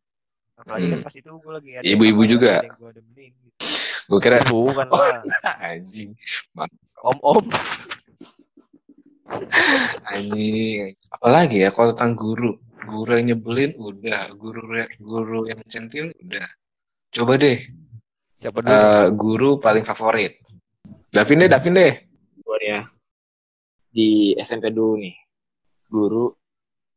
Apalagi 0.55 0.87
kan 0.87 0.99
Hmm. 1.03 1.07
pas 1.11 1.15
itu 1.19 1.29
gua 1.43 1.53
lagi 1.59 1.69
ada 1.75 1.83
Ibu-ibu 1.83 2.21
yang 2.23 2.31
juga? 2.39 2.53
gua 2.79 2.91
demenin 2.95 3.33
gitu. 3.43 3.59
Gue 4.05 4.19
kira 4.21 4.37
Bukan 4.47 4.87
lah. 4.95 5.25
anjing, 5.59 6.13
Om-om. 7.03 7.41
anjing. 10.13 10.93
Apalagi 11.11 11.57
ya 11.65 11.69
kalau 11.73 11.91
tentang 11.97 12.13
guru, 12.13 12.53
guru 12.83 13.11
yang 13.15 13.25
nyebelin 13.31 13.71
udah, 13.73 14.35
guru 14.35 14.61
guru 14.99 15.39
yang 15.47 15.59
centil 15.65 16.11
udah. 16.11 16.47
Coba 17.09 17.39
deh, 17.39 17.55
Siapa 18.35 18.59
dulu? 18.59 18.69
eh, 18.69 19.07
guru 19.15 19.49
paling 19.57 19.83
favorit. 19.83 20.35
Davin 21.07 21.39
deh, 21.39 21.49
Davin 21.49 21.73
deh. 21.73 21.93
gue 22.35 22.59
ya 22.61 22.85
di 23.89 24.35
SMP 24.35 24.69
dulu 24.69 24.99
nih 24.99 25.15
guru 25.87 26.29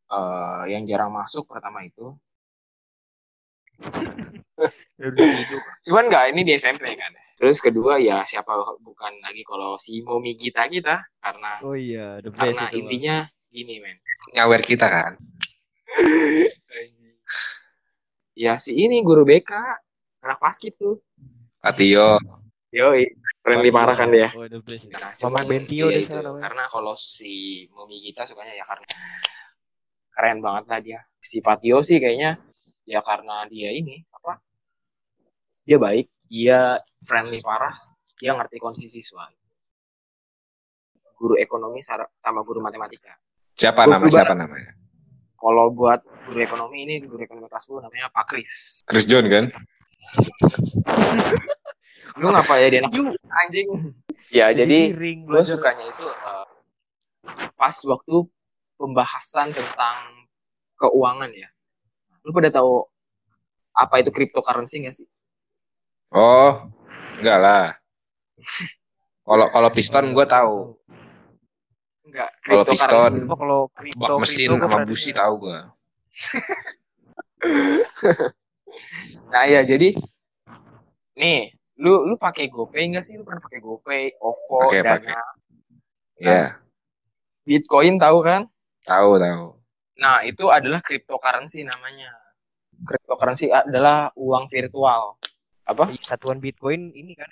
eh, 0.05 0.63
yang 0.69 0.83
jarang 0.83 1.09
masuk 1.09 1.47
pertama 1.47 1.81
itu 1.81 2.11
cuman 5.87 6.03
nggak 6.05 6.25
ini 6.35 6.41
di 6.43 6.51
SMP 6.53 6.91
kan 6.93 7.09
terus 7.33 7.63
kedua 7.63 7.95
ya 7.97 8.27
siapa 8.27 8.51
bukan 8.77 9.13
lagi 9.23 9.41
kalau 9.41 9.79
si 9.79 10.03
Momi 10.03 10.35
kita 10.35 10.67
kita 10.67 10.99
karena 11.17 11.63
Oh 11.63 11.71
iya, 11.73 12.19
the 12.19 12.27
best 12.29 12.59
karena 12.59 12.67
itu. 12.67 12.75
Bang. 12.75 12.79
intinya 12.83 13.15
gini 13.49 13.75
men 13.79 13.97
Nyawer 14.35 14.61
kita 14.61 14.85
kan. 14.85 15.11
Ya 18.39 18.55
si 18.55 18.71
ini 18.75 19.03
guru 19.03 19.27
BK 19.27 19.51
anak 20.23 20.39
paskib 20.39 20.75
tuh 20.79 20.99
Patio. 21.59 22.15
yoi 22.71 23.11
friendly 23.43 23.71
parah 23.73 23.95
kan 23.99 24.13
dia 24.13 24.31
Oh. 24.31 24.47
Nah, 24.47 25.11
cuman 25.19 25.43
Bentio 25.43 25.91
iya 25.91 25.99
deh 25.99 26.21
namanya. 26.23 26.43
Karena 26.47 26.63
kalau 26.71 26.95
si 26.95 27.65
Mumi 27.75 27.99
kita 27.99 28.23
sukanya 28.29 28.55
ya 28.55 28.63
karena 28.63 28.87
keren 30.15 30.39
banget 30.39 30.63
lah 30.69 30.79
dia. 30.79 30.99
Si 31.19 31.43
Patio 31.43 31.83
sih 31.83 31.99
kayaknya 31.99 32.39
ya 32.87 33.03
karena 33.03 33.43
dia 33.51 33.69
ini 33.75 34.05
apa? 34.15 34.39
Dia 35.67 35.77
baik, 35.77 36.07
dia 36.25 36.79
friendly 37.05 37.43
parah, 37.43 37.75
dia 38.17 38.33
ngerti 38.33 38.57
kondisi 38.57 38.89
siswa. 38.89 39.27
Guru 41.19 41.35
ekonomi 41.35 41.83
sama 41.83 42.41
guru 42.47 42.63
matematika. 42.63 43.13
Siapa 43.53 43.83
nama? 43.83 44.07
Siapa 44.07 44.33
namanya? 44.33 44.78
Kalau 45.39 45.71
buat 45.71 46.03
guru 46.27 46.39
ekonomi 46.43 46.83
ini 46.83 46.95
guru 47.07 47.23
ekonomi 47.23 47.47
kelas 47.47 47.63
10 47.71 47.87
namanya 47.87 48.11
Pak 48.11 48.25
Kris. 48.27 48.83
Chris 48.83 49.07
John 49.07 49.31
kan? 49.31 49.47
Lu 52.19 52.27
ngapa 52.35 52.59
ya 52.59 52.67
dia 52.67 52.79
anak 52.83 52.91
anjing? 53.47 53.95
Ya 54.29 54.51
jadi 54.51 54.91
ring 54.93 55.23
gue 55.25 55.41
sukanya 55.47 55.87
itu 55.87 56.05
eh, 56.05 56.45
pas 57.55 57.75
waktu 57.87 58.27
pembahasan 58.75 59.55
tentang 59.55 60.27
keuangan 60.75 61.31
ya. 61.31 61.47
Lu 62.27 62.35
pada 62.35 62.51
tahu 62.51 62.83
apa 63.71 64.03
itu 64.03 64.11
cryptocurrency 64.11 64.83
gak 64.83 64.95
sih? 64.99 65.07
Oh, 66.11 66.67
enggak 67.19 67.37
lah. 67.39 67.65
Kalau 69.29 69.45
kalau 69.53 69.69
piston 69.69 70.09
gue 70.09 70.25
tahu. 70.25 70.73
Enggak. 72.09 72.33
Kalau 72.41 72.65
piston, 72.65 73.13
kalau 73.29 73.69
Bak 73.69 74.17
mesin 74.17 74.49
kripto 74.49 74.57
gua 74.57 74.69
sama 74.73 74.89
busi 74.89 75.13
tahu 75.13 75.33
gue. 75.45 75.59
nah 79.31 79.45
ya 79.45 79.61
jadi 79.63 79.95
nih 81.15 81.53
lu 81.79 82.09
lu 82.09 82.17
pakai 82.19 82.49
GoPay 82.49 82.91
nggak 82.91 83.05
sih 83.07 83.15
lu 83.15 83.23
pernah 83.23 83.39
pakai 83.39 83.61
GoPay, 83.61 84.19
OVO, 84.19 84.57
Pakai, 84.67 84.81
Dana, 84.83 84.97
pakai. 84.97 85.15
Ya, 86.19 86.59
Bitcoin 87.47 88.01
tahu 88.01 88.19
kan? 88.25 88.49
tahu 88.83 89.21
tahu. 89.21 89.55
Nah 90.01 90.25
itu 90.25 90.49
adalah 90.49 90.81
cryptocurrency 90.81 91.61
namanya. 91.63 92.09
Cryptocurrency 92.83 93.53
adalah 93.53 94.11
uang 94.17 94.49
virtual. 94.49 95.15
Apa? 95.69 95.93
Satuan 96.01 96.41
Bitcoin 96.41 96.89
ini 96.91 97.13
kan 97.13 97.29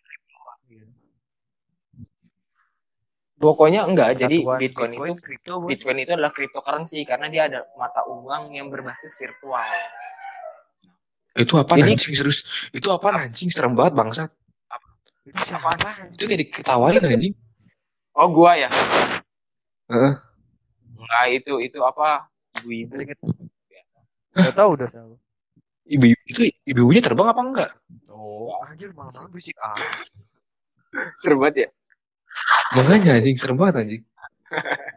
Pokoknya 3.38 3.86
enggak. 3.86 4.18
Jadi 4.18 4.42
Satuan 4.42 4.58
Bitcoin, 4.58 4.92
itu 4.98 5.14
kripto? 5.22 5.54
Bitcoin 5.62 5.98
itu 6.02 6.12
adalah 6.18 6.34
cryptocurrency 6.34 7.06
karena 7.06 7.30
dia 7.30 7.46
ada 7.46 7.70
mata 7.78 8.02
uang 8.10 8.58
yang 8.58 8.74
berbasis 8.74 9.14
virtual. 9.22 9.62
Itu 11.38 11.54
apa 11.62 11.78
Jadi- 11.78 11.94
anjing 11.94 12.14
serius? 12.18 12.70
Itu 12.74 12.90
apa 12.90 13.14
anjing 13.14 13.54
serem 13.54 13.78
banget 13.78 13.94
bangsat. 13.94 14.30
Itu 15.22 15.42
siapa? 15.46 15.70
Itu 16.10 16.24
kayak 16.26 16.40
diketawain 16.50 17.04
anjing. 17.06 17.38
Oh 18.18 18.26
gua 18.34 18.58
ya? 18.58 18.70
Heeh. 19.94 20.14
Enggak 20.98 21.26
itu 21.30 21.54
itu 21.62 21.80
apa? 21.86 22.26
Ibu-ibu 22.66 22.98
biasa. 23.70 23.98
Gak 24.34 24.56
tahu 24.58 24.70
udah 24.82 24.90
tahu. 24.90 25.14
Ibu 25.88 26.06
itu 26.26 26.42
ibu-ibunya 26.66 27.06
terbang 27.06 27.30
apa 27.30 27.42
enggak? 27.46 27.72
Oh, 28.10 28.58
anjir 28.66 28.90
malam-malam 28.98 29.30
berisik 29.30 29.54
ah. 29.62 29.78
Seru 31.22 31.38
banget 31.38 31.56
ya? 31.56 31.70
Makanya 32.74 33.18
anjing 33.18 33.36
serem 33.36 33.58
banget 33.58 33.76
anjing. 33.82 34.04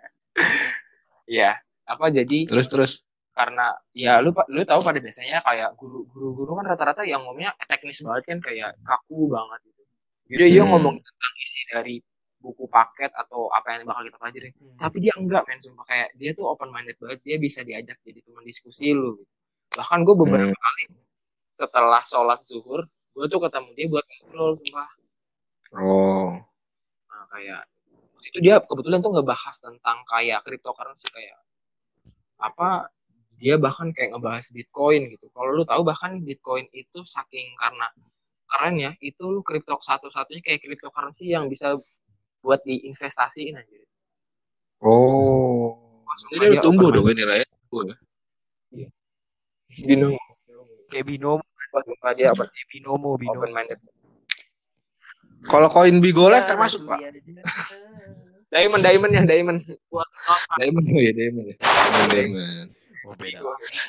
Iya. 1.27 1.59
Apa 1.87 2.11
jadi 2.11 2.47
Terus 2.47 2.67
terus. 2.67 2.93
karena 3.31 3.73
ya 3.95 4.19
lu 4.21 4.35
lu 4.51 4.61
tahu 4.67 4.83
pada 4.83 4.99
biasanya 4.99 5.41
kayak 5.41 5.73
guru 5.79 6.05
guru 6.11 6.35
guru 6.35 6.51
kan 6.61 6.67
rata-rata 6.67 7.07
yang 7.07 7.25
ngomongnya 7.25 7.55
teknis 7.65 8.03
banget 8.03 8.27
kan 8.27 8.39
kayak 8.43 8.75
kaku 8.83 9.31
banget 9.31 9.61
gitu. 9.65 9.83
Jadi 10.29 10.45
dia 10.51 10.63
Hmm. 10.63 10.71
ngomong 10.75 10.95
tentang 10.99 11.33
isi 11.39 11.61
dari 11.71 11.95
buku 12.37 12.67
paket 12.69 13.15
atau 13.15 13.49
apa 13.49 13.79
yang 13.79 13.87
bakal 13.87 14.03
kita 14.05 14.19
pelajari. 14.19 14.49
Tapi 14.77 14.97
dia 14.99 15.15
enggak 15.17 15.47
men 15.47 15.63
sumpah 15.63 15.87
kayak 15.87 16.09
dia 16.19 16.31
tuh 16.35 16.53
open 16.53 16.69
minded 16.69 16.99
banget, 16.99 17.23
dia 17.23 17.37
bisa 17.39 17.63
diajak 17.63 17.97
jadi 18.03 18.21
teman 18.21 18.45
diskusi 18.45 18.93
lu 18.93 19.17
gitu. 19.17 19.33
Bahkan 19.79 19.99
gue 20.05 20.15
beberapa 20.19 20.51
Hmm. 20.51 20.61
kali 20.61 20.85
setelah 21.55 22.03
sholat 22.03 22.41
zuhur, 22.45 22.83
gue 23.15 23.25
tuh 23.25 23.41
ketemu 23.41 23.69
dia 23.73 23.87
buat 23.89 24.05
ngobrol 24.05 24.53
sumpah. 24.59 24.91
Oh. 25.79 26.35
Kayak 27.31 27.63
itu 28.21 28.39
dia 28.45 28.61
kebetulan 28.61 29.01
tuh 29.01 29.17
ngebahas 29.17 29.57
tentang 29.57 30.05
kayak 30.05 30.45
cryptocurrency 30.45 31.09
kayak 31.09 31.41
apa 32.37 32.93
dia 33.41 33.57
bahkan 33.57 33.89
kayak 33.97 34.13
ngebahas 34.13 34.45
Bitcoin 34.53 35.09
gitu. 35.17 35.33
Kalau 35.33 35.57
lu 35.57 35.65
tahu 35.65 35.81
bahkan 35.81 36.21
Bitcoin 36.21 36.69
itu 36.77 37.01
saking 37.09 37.57
karena 37.57 37.89
keren 38.51 38.75
ya, 38.77 38.93
itu 39.01 39.25
lu 39.25 39.41
kripto 39.41 39.81
satu-satunya 39.81 40.45
kayak 40.45 40.61
cryptocurrency 40.61 41.33
yang 41.33 41.49
bisa 41.49 41.81
buat 42.45 42.61
diinvestasiin 42.69 43.57
aja. 43.57 43.81
Oh. 44.85 46.05
Langsung 46.05 46.29
Jadi 46.37 46.61
open 46.61 46.93
dong 46.93 47.09
ini 47.09 47.23
lah 47.25 47.37
ya. 47.41 47.47
minded. 47.71 47.97
Binomo. 49.71 50.19
Kayak 50.91 51.07
binomo, 51.07 51.45
sumpah 51.71 52.13
dia 52.19 52.35
kayak 52.35 52.69
binomo, 52.75 53.15
binomo. 53.15 53.41
open 53.41 53.51
minded. 53.55 53.79
Kalau 55.49 55.69
koin 55.73 55.97
Bigo 56.05 56.29
Live 56.29 56.45
Ya, 56.45 56.51
termasuk 56.53 56.85
pak. 56.85 57.01
Ada 57.01 57.17
di 57.17 57.33
sana. 57.33 57.43
Diamond, 58.51 58.83
diamond 58.83 59.13
ya, 59.15 59.23
diamond. 59.23 59.59
Diamond 60.59 60.87
oh 60.91 61.01
ya 61.01 61.13
Diamond 61.15 61.47
ya. 61.49 61.57
Diamond, 61.57 62.11
Diamond. 62.11 62.69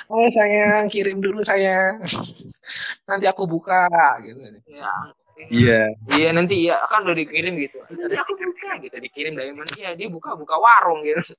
Oh. 0.07 0.23
Oh 0.23 0.27
sayang 0.31 0.87
kirim 0.87 1.19
dulu 1.19 1.43
sayang. 1.43 1.99
Nanti 3.09 3.25
aku 3.27 3.43
buka 3.49 3.89
gitu. 4.23 4.39
Ya, 4.71 4.93
Iya. 5.49 5.81
Iya 6.13 6.29
nanti 6.37 6.69
ya 6.69 6.77
kan 6.85 7.01
udah 7.01 7.17
dikirim 7.17 7.57
gitu. 7.57 7.81
Nanti 7.97 8.17
aku 8.17 8.33
buka 8.37 8.69
gitu 8.85 8.95
dikirim 9.01 9.33
diamond. 9.33 9.69
Iya 9.73 9.97
dia 9.97 10.07
buka 10.07 10.37
buka 10.37 10.55
warung 10.61 11.01
gitu. 11.01 11.33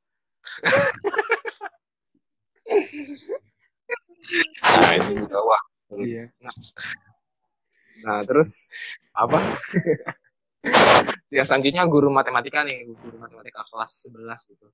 Nah 4.62 4.92
ini 4.98 5.12
juga 5.22 5.38
wah. 5.42 5.62
Iya. 6.02 6.24
Nah, 6.40 6.54
nah 8.02 8.18
terus 8.26 8.72
apa? 9.12 9.38
yang 11.34 11.46
selanjutnya 11.48 11.82
guru 11.88 12.08
matematika 12.12 12.62
nih, 12.62 12.86
guru 12.86 13.16
matematika 13.18 13.64
kelas 13.68 14.08
11 14.12 14.52
gitu. 14.52 14.66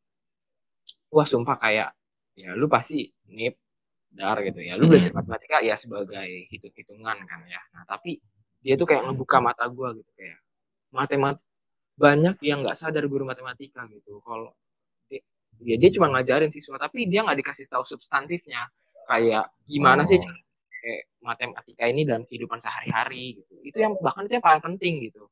Wah 1.14 1.26
sumpah 1.26 1.56
kayak 1.56 1.88
ya 2.38 2.54
lu 2.54 2.68
pasti 2.68 3.08
nip 3.30 3.56
dar 4.12 4.38
gitu 4.44 4.60
ya. 4.60 4.76
Lu 4.76 4.86
belajar 4.90 5.12
matematika 5.14 5.64
ya 5.64 5.74
sebagai 5.74 6.48
hitung-hitungan 6.50 7.16
kan 7.24 7.40
ya. 7.48 7.60
Nah 7.74 7.82
tapi 7.88 8.20
dia 8.60 8.74
tuh 8.74 8.86
kayak 8.90 9.06
ngebuka 9.08 9.38
mata 9.40 9.64
gua 9.70 9.94
gitu 9.94 10.10
kayak 10.18 10.38
matemat 10.92 11.36
banyak 11.98 12.36
yang 12.42 12.62
nggak 12.62 12.78
sadar 12.78 13.04
guru 13.10 13.26
matematika 13.26 13.86
gitu. 13.90 14.20
Kalau 14.22 14.52
dia, 15.08 15.20
dia, 15.62 15.76
dia 15.80 15.90
cuma 15.94 16.12
ngajarin 16.12 16.52
siswa 16.52 16.76
tapi 16.78 17.08
dia 17.10 17.24
nggak 17.24 17.38
dikasih 17.42 17.66
tahu 17.70 17.84
substantifnya 17.88 18.68
kayak 19.08 19.48
gimana 19.64 20.04
sih 20.04 20.20
Oh. 20.20 20.24
cara 20.24 20.36
kayak 20.36 20.47
matematika 21.30 21.84
ini 21.92 22.02
dalam 22.08 22.24
kehidupan 22.28 22.58
sehari-hari 22.64 23.24
gitu. 23.42 23.54
Itu 23.68 23.78
yang 23.84 23.92
bahkan 24.06 24.22
itu 24.26 24.34
yang 24.38 24.46
paling 24.48 24.62
penting 24.68 24.94
gitu. 25.10 25.22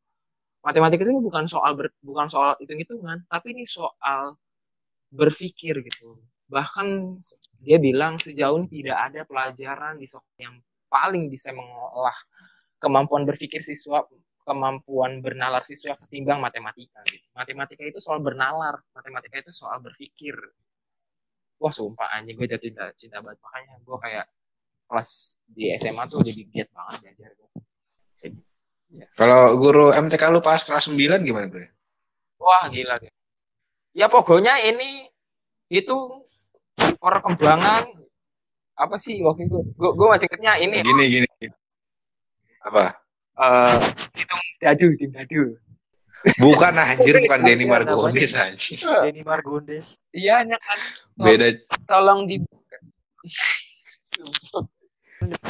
Matematika 0.66 1.02
itu 1.06 1.14
bukan 1.28 1.44
soal 1.54 1.72
ber- 1.78 1.96
bukan 2.04 2.26
soal 2.34 2.52
hitung-hitungan, 2.62 3.18
tapi 3.32 3.46
ini 3.54 3.64
soal 3.78 4.22
berpikir 5.20 5.74
gitu. 5.88 6.08
Bahkan 6.54 6.88
dia 7.64 7.78
bilang 7.86 8.14
sejauh 8.24 8.56
ini 8.62 8.68
tidak 8.82 8.98
ada 9.10 9.20
pelajaran 9.30 9.94
di 10.02 10.06
sekolah 10.12 10.38
yang 10.46 10.56
paling 10.94 11.24
bisa 11.34 11.50
mengolah 11.58 12.16
kemampuan 12.82 13.24
berpikir 13.30 13.60
siswa, 13.70 13.98
kemampuan 14.46 15.12
bernalar 15.24 15.62
siswa 15.70 15.94
ketimbang 16.02 16.38
matematika. 16.46 17.00
Gitu. 17.10 17.26
Matematika 17.34 17.82
itu 17.90 17.98
soal 18.06 18.20
bernalar, 18.26 18.76
matematika 18.96 19.36
itu 19.42 19.52
soal 19.54 19.78
berpikir. 19.82 20.34
Wah 21.62 21.72
sumpah 21.78 22.08
anjing 22.16 22.36
gue 22.40 22.48
jatuh 22.52 22.64
cinta, 22.68 22.84
cinta 23.00 23.16
banget 23.24 23.38
makanya 23.44 23.74
gue 23.86 23.96
kayak 24.04 24.26
kelas 24.86 25.38
di 25.50 25.74
SMA 25.76 26.06
tuh 26.06 26.22
jadi 26.22 26.42
giat 26.50 26.68
banget 26.70 26.94
belajar 27.02 27.30
gue. 27.34 27.50
Kalau 29.12 29.58
guru 29.60 29.92
MTK 29.92 30.22
lu 30.32 30.40
pas 30.40 30.62
kelas 30.62 30.88
9 30.88 31.26
gimana 31.26 31.46
bro? 31.50 31.66
Wah 32.40 32.70
gila 32.70 32.96
deh. 33.02 33.12
Ya 33.92 34.06
pokoknya 34.08 34.56
ini 34.62 35.10
itu 35.68 36.22
perkembangan 37.02 37.90
apa 38.76 38.96
sih 39.00 39.18
waktu 39.24 39.48
itu? 39.50 39.58
Gue 39.74 39.90
gue 39.96 40.06
masih 40.06 40.28
ingetnya 40.30 40.52
ini 40.60 40.76
Gini 40.80 41.04
gini. 41.10 41.28
Apa? 42.62 43.02
eh 43.36 43.78
hitung 44.16 44.40
dadu, 44.64 44.88
tim 44.96 45.10
dadu. 45.12 45.42
Bukan 46.40 46.72
anjir 46.80 47.20
bukan 47.20 47.40
Denny 47.44 47.64
Iya, 47.68 47.70
Margondes 47.76 48.32
anjir. 48.32 48.78
Denny 48.80 49.20
Margondes. 49.20 49.88
Iya, 50.16 50.40
kan 50.48 50.78
Beda. 51.20 51.52
tolong 51.84 52.24
di 52.24 52.40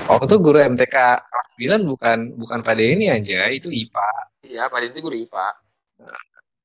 Oh 0.06 0.20
itu 0.22 0.36
guru 0.38 0.58
MTK 0.62 0.96
kelas 1.18 1.48
9 1.82 1.90
bukan 1.90 2.18
bukan 2.38 2.58
pada 2.62 2.82
ini 2.82 3.10
aja 3.10 3.50
itu 3.50 3.68
IPA. 3.72 4.10
Iya, 4.46 4.62
pada 4.70 4.84
itu 4.86 4.98
guru 5.02 5.16
IPA. 5.16 5.48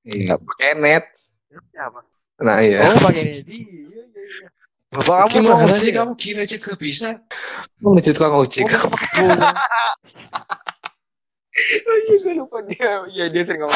Iya 0.06 0.34
pakai 0.38 0.69
net. 0.78 1.06
Siapa? 1.74 2.00
Nah 2.41 2.58
iya. 2.62 2.86
Oh, 2.86 3.00
pakai 3.06 3.21
ini. 3.21 3.34
Iya, 3.41 4.02
iya, 4.02 4.04
iya. 4.06 4.47
Bapak 4.91 5.32
kamu 5.32 5.47
Gimana 5.47 5.63
mau 5.71 5.80
sih 5.80 5.93
kamu 5.95 6.13
kira 6.19 6.43
aja 6.43 6.58
gak 6.60 6.76
bisa? 6.76 7.10
Mau 7.80 7.95
ngecek 7.95 8.13
tukang 8.19 8.36
ojek. 8.36 8.67
Oh. 8.67 8.76
Oh 11.62 11.97
iya, 12.08 12.15
gue 12.24 12.34
lupa 12.41 12.58
dia. 12.63 13.06
Iya, 13.12 13.26
dia 13.28 13.43
sering 13.43 13.62
ngomong 13.67 13.76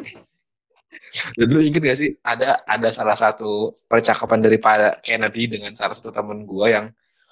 gitu. 0.00 0.18
Dan 1.38 1.46
lu 1.50 1.60
inget 1.62 1.82
gak 1.82 1.98
sih 1.98 2.10
ada 2.26 2.58
ada 2.66 2.88
salah 2.90 3.14
satu 3.14 3.70
percakapan 3.86 4.42
dari 4.42 4.58
Pak 4.58 5.04
Kennedy 5.04 5.46
dengan 5.46 5.74
salah 5.78 5.94
satu 5.94 6.10
temen 6.10 6.42
gua 6.42 6.70
yang 6.70 6.86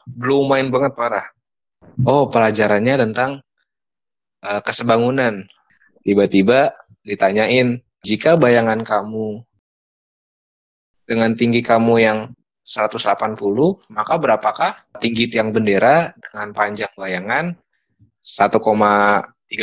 belum 0.07 0.51
main 0.51 0.69
banget 0.69 0.93
parah. 0.95 1.27
Oh 2.07 2.31
pelajarannya 2.31 2.95
tentang 3.09 3.31
eh, 4.45 4.61
kesebangunan. 4.63 5.47
Tiba-tiba 6.03 6.75
ditanyain 7.07 7.79
jika 8.03 8.35
bayangan 8.35 8.83
kamu 8.83 9.43
dengan 11.07 11.35
tinggi 11.39 11.63
kamu 11.63 11.95
yang 12.03 12.19
180 12.63 13.35
maka 13.95 14.15
berapakah 14.23 14.71
tinggi 15.03 15.27
tiang 15.27 15.51
bendera 15.51 16.15
dengan 16.15 16.55
panjang 16.55 16.91
bayangan 16.95 17.55
1,3 18.23 18.63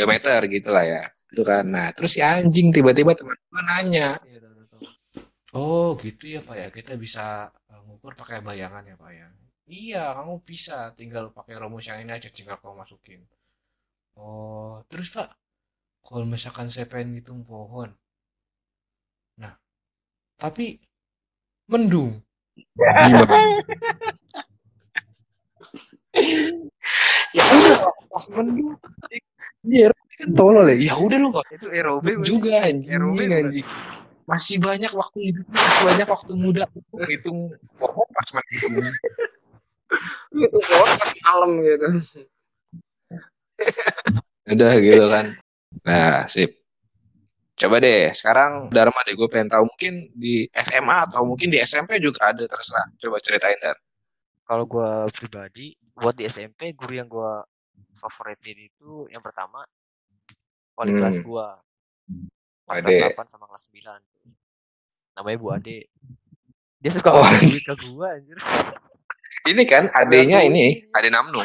meter 0.04 0.38
gitu 0.52 0.68
lah 0.68 0.84
ya. 0.84 1.02
Itu 1.32 1.42
kan. 1.46 1.64
Nah, 1.64 1.88
terus 1.96 2.18
si 2.18 2.20
anjing 2.20 2.68
tiba-tiba 2.74 3.16
teman 3.16 3.36
gua 3.48 3.62
nanya. 3.64 4.20
Oh 5.50 5.98
gitu 5.98 6.38
ya 6.38 6.40
Pak 6.46 6.54
ya, 6.54 6.68
kita 6.70 6.94
bisa 6.94 7.50
uh, 7.50 7.80
ngukur 7.82 8.14
pakai 8.14 8.38
bayangan 8.38 8.86
ya 8.86 8.94
Pak 8.94 9.10
ya. 9.10 9.26
Iya, 9.70 10.18
kamu 10.18 10.42
bisa, 10.42 10.90
tinggal 10.98 11.30
pakai 11.30 11.54
rumus 11.62 11.86
yang 11.86 12.02
ini 12.02 12.10
aja 12.10 12.26
tinggal 12.26 12.58
kamu 12.58 12.82
masukin. 12.82 13.22
Oh, 14.18 14.82
terus 14.90 15.14
Pak, 15.14 15.30
kalau 16.02 16.26
misalkan 16.26 16.66
saya 16.74 16.90
pengen 16.90 17.14
ngitung 17.14 17.46
pohon, 17.46 17.94
nah, 19.38 19.54
tapi 20.42 20.82
mendung, 21.70 22.18
ya 27.36 27.44
udah 27.46 27.94
pas 28.10 28.26
mendung. 28.34 28.74
Iya 29.62 29.94
kan 29.94 30.34
tolol 30.34 30.66
ya. 30.74 30.90
Ya 30.90 30.98
udah 30.98 31.18
lu. 31.22 31.30
Nggak 31.30 31.46
itu 31.54 31.70
bukan 31.70 32.18
sih? 32.18 32.26
juga 32.26 32.66
anjing. 32.66 32.98
Aerobe 32.98 33.22
bukan? 33.22 33.46
anjing. 33.46 33.62
Masih 34.26 34.58
banyak 34.62 34.92
waktu 34.94 35.18
hidup 35.30 35.46
masih 35.50 35.82
banyak 35.90 36.06
waktu 36.06 36.32
muda 36.38 36.62
hitung 37.10 37.50
pokok 37.78 38.06
pas 38.14 38.30
mendung 38.34 38.94
Itu 40.30 40.58
pohon 40.62 40.88
pas 40.94 41.12
malam 41.24 41.50
gitu. 41.60 41.88
udah 44.48 44.72
gitu 44.80 45.04
kan. 45.06 45.26
Nah 45.84 46.24
sip. 46.26 46.58
Coba 47.54 47.76
deh 47.76 48.08
sekarang 48.16 48.72
Dharma 48.72 49.04
deh 49.04 49.12
gue 49.12 49.28
pengen 49.28 49.52
tahu. 49.52 49.68
Mungkin 49.68 50.16
di 50.16 50.48
SMA 50.56 50.96
atau 51.06 51.28
mungkin 51.28 51.52
di 51.52 51.60
SMP 51.60 52.00
juga 52.00 52.32
ada 52.32 52.44
terserah. 52.44 52.88
Coba 52.96 53.20
ceritain 53.20 53.58
Dar. 53.60 53.76
Kalau 54.48 54.64
gue 54.64 54.90
pribadi 55.12 55.66
buat 55.92 56.16
di 56.16 56.24
SMP 56.24 56.72
guru 56.72 56.94
yang 56.96 57.06
gue 57.06 57.32
favoritin 57.94 58.64
itu 58.64 59.04
yang 59.12 59.20
pertama 59.20 59.60
wali 60.72 60.96
Hmm. 60.96 61.04
kelas 61.04 61.20
gue 61.20 61.46
pas 62.64 62.80
Ade. 62.80 62.88
kelas 62.88 63.12
8 63.12 63.28
sama 63.28 63.44
kelas 63.44 63.64
9 63.68 64.00
namanya 65.12 65.36
Bu 65.36 65.48
Ade. 65.52 65.84
Dia 66.80 66.90
suka 66.90 67.12
Oh, 67.12 67.20
ke 67.68 67.74
gue 67.76 68.06
anjir 68.08 68.36
ini 69.48 69.62
kan 69.64 69.88
adenya 69.94 70.42
ini 70.44 70.84
ade 70.94 71.08
Namnu. 71.10 71.40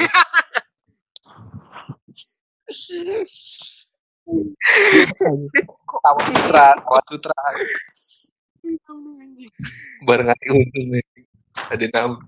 Tawa 5.85 6.19
Putra 6.25 6.65
Tawa 6.81 7.01
Putra 7.05 7.39
bareng 10.05 10.29
ade 10.33 10.45
untung 10.51 10.85
nih. 10.91 11.05
Ade 11.71 11.87
Namnu. 11.93 12.19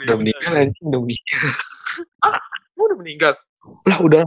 Udah 0.00 0.14
meninggal 0.16 0.52
anjing 0.56 0.86
udah 0.88 1.00
meninggal. 1.02 1.42
Lu 2.76 2.80
udah 2.86 2.98
meninggal. 2.98 3.34
lah 3.84 3.98
udah 4.00 4.22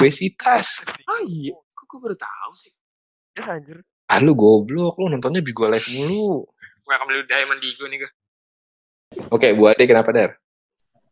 obesitas. 0.00 0.80
Ah 1.04 1.20
iya. 1.28 1.52
Kok 1.76 1.84
gue 1.92 1.98
baru 2.00 2.16
tahu 2.16 2.52
sih. 2.56 2.72
ya 3.36 3.44
anjir. 3.52 3.84
Ah 4.08 4.16
lu 4.22 4.32
goblok. 4.32 4.96
Lu 4.96 5.12
nontonnya 5.12 5.44
Bigo 5.44 5.68
Live 5.68 5.92
mulu. 5.92 6.48
Welcome 6.88 7.10
to 7.12 7.26
Diamond 7.28 7.60
Digo 7.60 7.84
nih 7.90 8.00
gue. 8.00 8.10
Oke 9.36 9.48
Bu 9.52 9.68
Ade 9.68 9.84
kenapa 9.84 10.10
Dar 10.10 10.30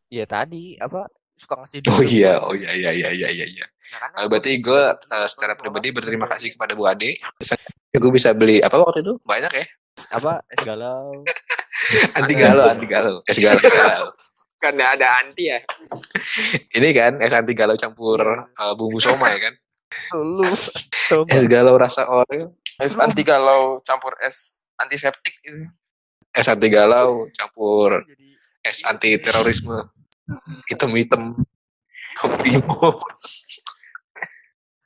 ya 0.09 0.25
tadi 0.25 0.75
apa 0.81 1.07
suka 1.35 1.61
ngasih 1.61 1.85
oh 1.91 1.99
duit 2.01 2.09
ke 2.09 2.15
iya 2.15 2.33
oh 2.41 2.55
iya 2.55 2.71
iya 2.73 2.91
iya 2.95 3.09
iya 3.13 3.29
iya 3.31 3.47
iya 3.47 3.67
Nah, 3.95 4.25
Eh, 4.25 4.27
berarti 4.27 4.59
gue 4.59 4.83
duit 5.13 5.27
secara 5.29 5.55
ke 5.55 5.61
pribadi 5.61 5.93
berterima 5.93 6.27
kasih 6.27 6.57
kepada 6.57 6.73
Bu 6.75 6.89
Ade. 6.89 7.21
Gue 7.95 8.11
bisa 8.11 8.33
beli 8.35 8.59
apa 8.65 8.81
waktu 8.81 9.05
itu? 9.05 9.15
Banyak 9.23 9.53
ya? 9.55 9.67
apa 10.11 10.43
es 10.51 10.59
galau 10.67 11.23
Anti 12.19 12.35
galau, 12.35 12.67
anti 12.67 12.87
galau. 12.91 13.23
Es 13.31 13.39
galau, 13.39 13.63
es 13.63 13.71
galau. 13.71 14.11
Karena 14.59 14.91
ada 14.91 15.07
anti 15.23 15.47
ya. 15.47 15.63
Ini 16.75 16.89
kan 16.91 17.13
es 17.23 17.31
anti 17.31 17.55
galau 17.55 17.79
campur 17.79 18.19
eh, 18.51 18.73
bumbu 18.75 18.99
soma 18.99 19.31
ya 19.31 19.39
kan? 19.51 19.55
lu 20.17 20.43
Es 21.35 21.45
galau 21.47 21.79
rasa 21.79 22.09
oreo, 22.11 22.59
Es 22.83 22.99
anti 22.99 23.23
galau 23.23 23.79
campur 23.87 24.19
es 24.19 24.67
antiseptik 24.83 25.39
gitu. 25.47 25.71
Es 26.35 26.47
anti 26.47 26.67
galau 26.67 27.31
campur 27.31 28.03
jadi 28.05 28.29
es 28.65 28.83
anti 28.83 29.15
terorisme. 29.19 29.77
Hitam-hitam. 30.69 31.37
Primo. 32.39 33.03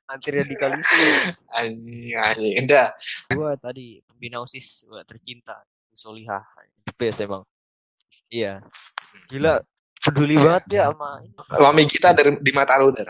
anti 0.08 0.28
radikalisme 0.32 1.37
Anjing, 1.52 2.16
anjing. 2.16 2.64
Udah. 2.64 2.88
gua 3.30 3.52
tadi 3.54 4.00
pembina 4.02 4.40
osis 4.40 4.82
gua 4.84 5.04
tercinta 5.04 5.61
Solihah 5.92 6.40
the 6.82 6.92
best 6.94 7.20
emang 7.20 7.44
iya 8.26 8.64
gila 9.28 9.61
peduli 10.00 10.40
banget 10.40 10.80
ya 10.80 10.88
sama. 10.90 11.20
Mami 11.61 11.84
kita 11.84 12.16
dari 12.16 12.40
di 12.40 12.52
mata 12.52 12.80
Dar. 12.80 13.08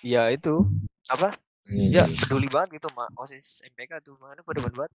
iya 0.00 0.30
itu 0.30 0.62
apa 1.06 1.34
Hmm. 1.66 1.90
ya 1.90 2.06
peduli 2.06 2.46
banget 2.46 2.78
gitu 2.78 2.86
sama 2.94 3.10
osis 3.18 3.58
MPK 3.66 3.98
tuh 3.98 4.14
mana 4.22 4.38
pada 4.38 4.62
banget 4.62 4.86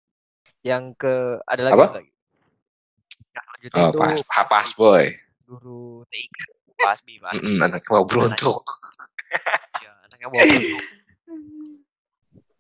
yang 0.63 0.95
ke 0.95 1.43
ada 1.43 1.67
lagi 1.67 1.75
Apa? 1.75 1.87
lagi 1.99 2.11
selanjutnya 3.35 3.81
Oh, 3.81 3.89
itu 3.91 3.99
pas, 3.99 4.19
pas, 4.27 4.47
pas 4.49 4.69
boy. 4.75 5.05
guru 5.47 6.03
TIK 6.11 6.31
Pasbi 6.81 7.15
Pasbi 7.21 7.39
Mm-mm, 7.43 7.59
anak 7.67 7.83
mau 7.91 8.05
beruntuk. 8.07 8.63
ya 9.83 9.93
anaknya 10.09 10.27
mau 10.31 10.39
beruntung. 10.41 10.85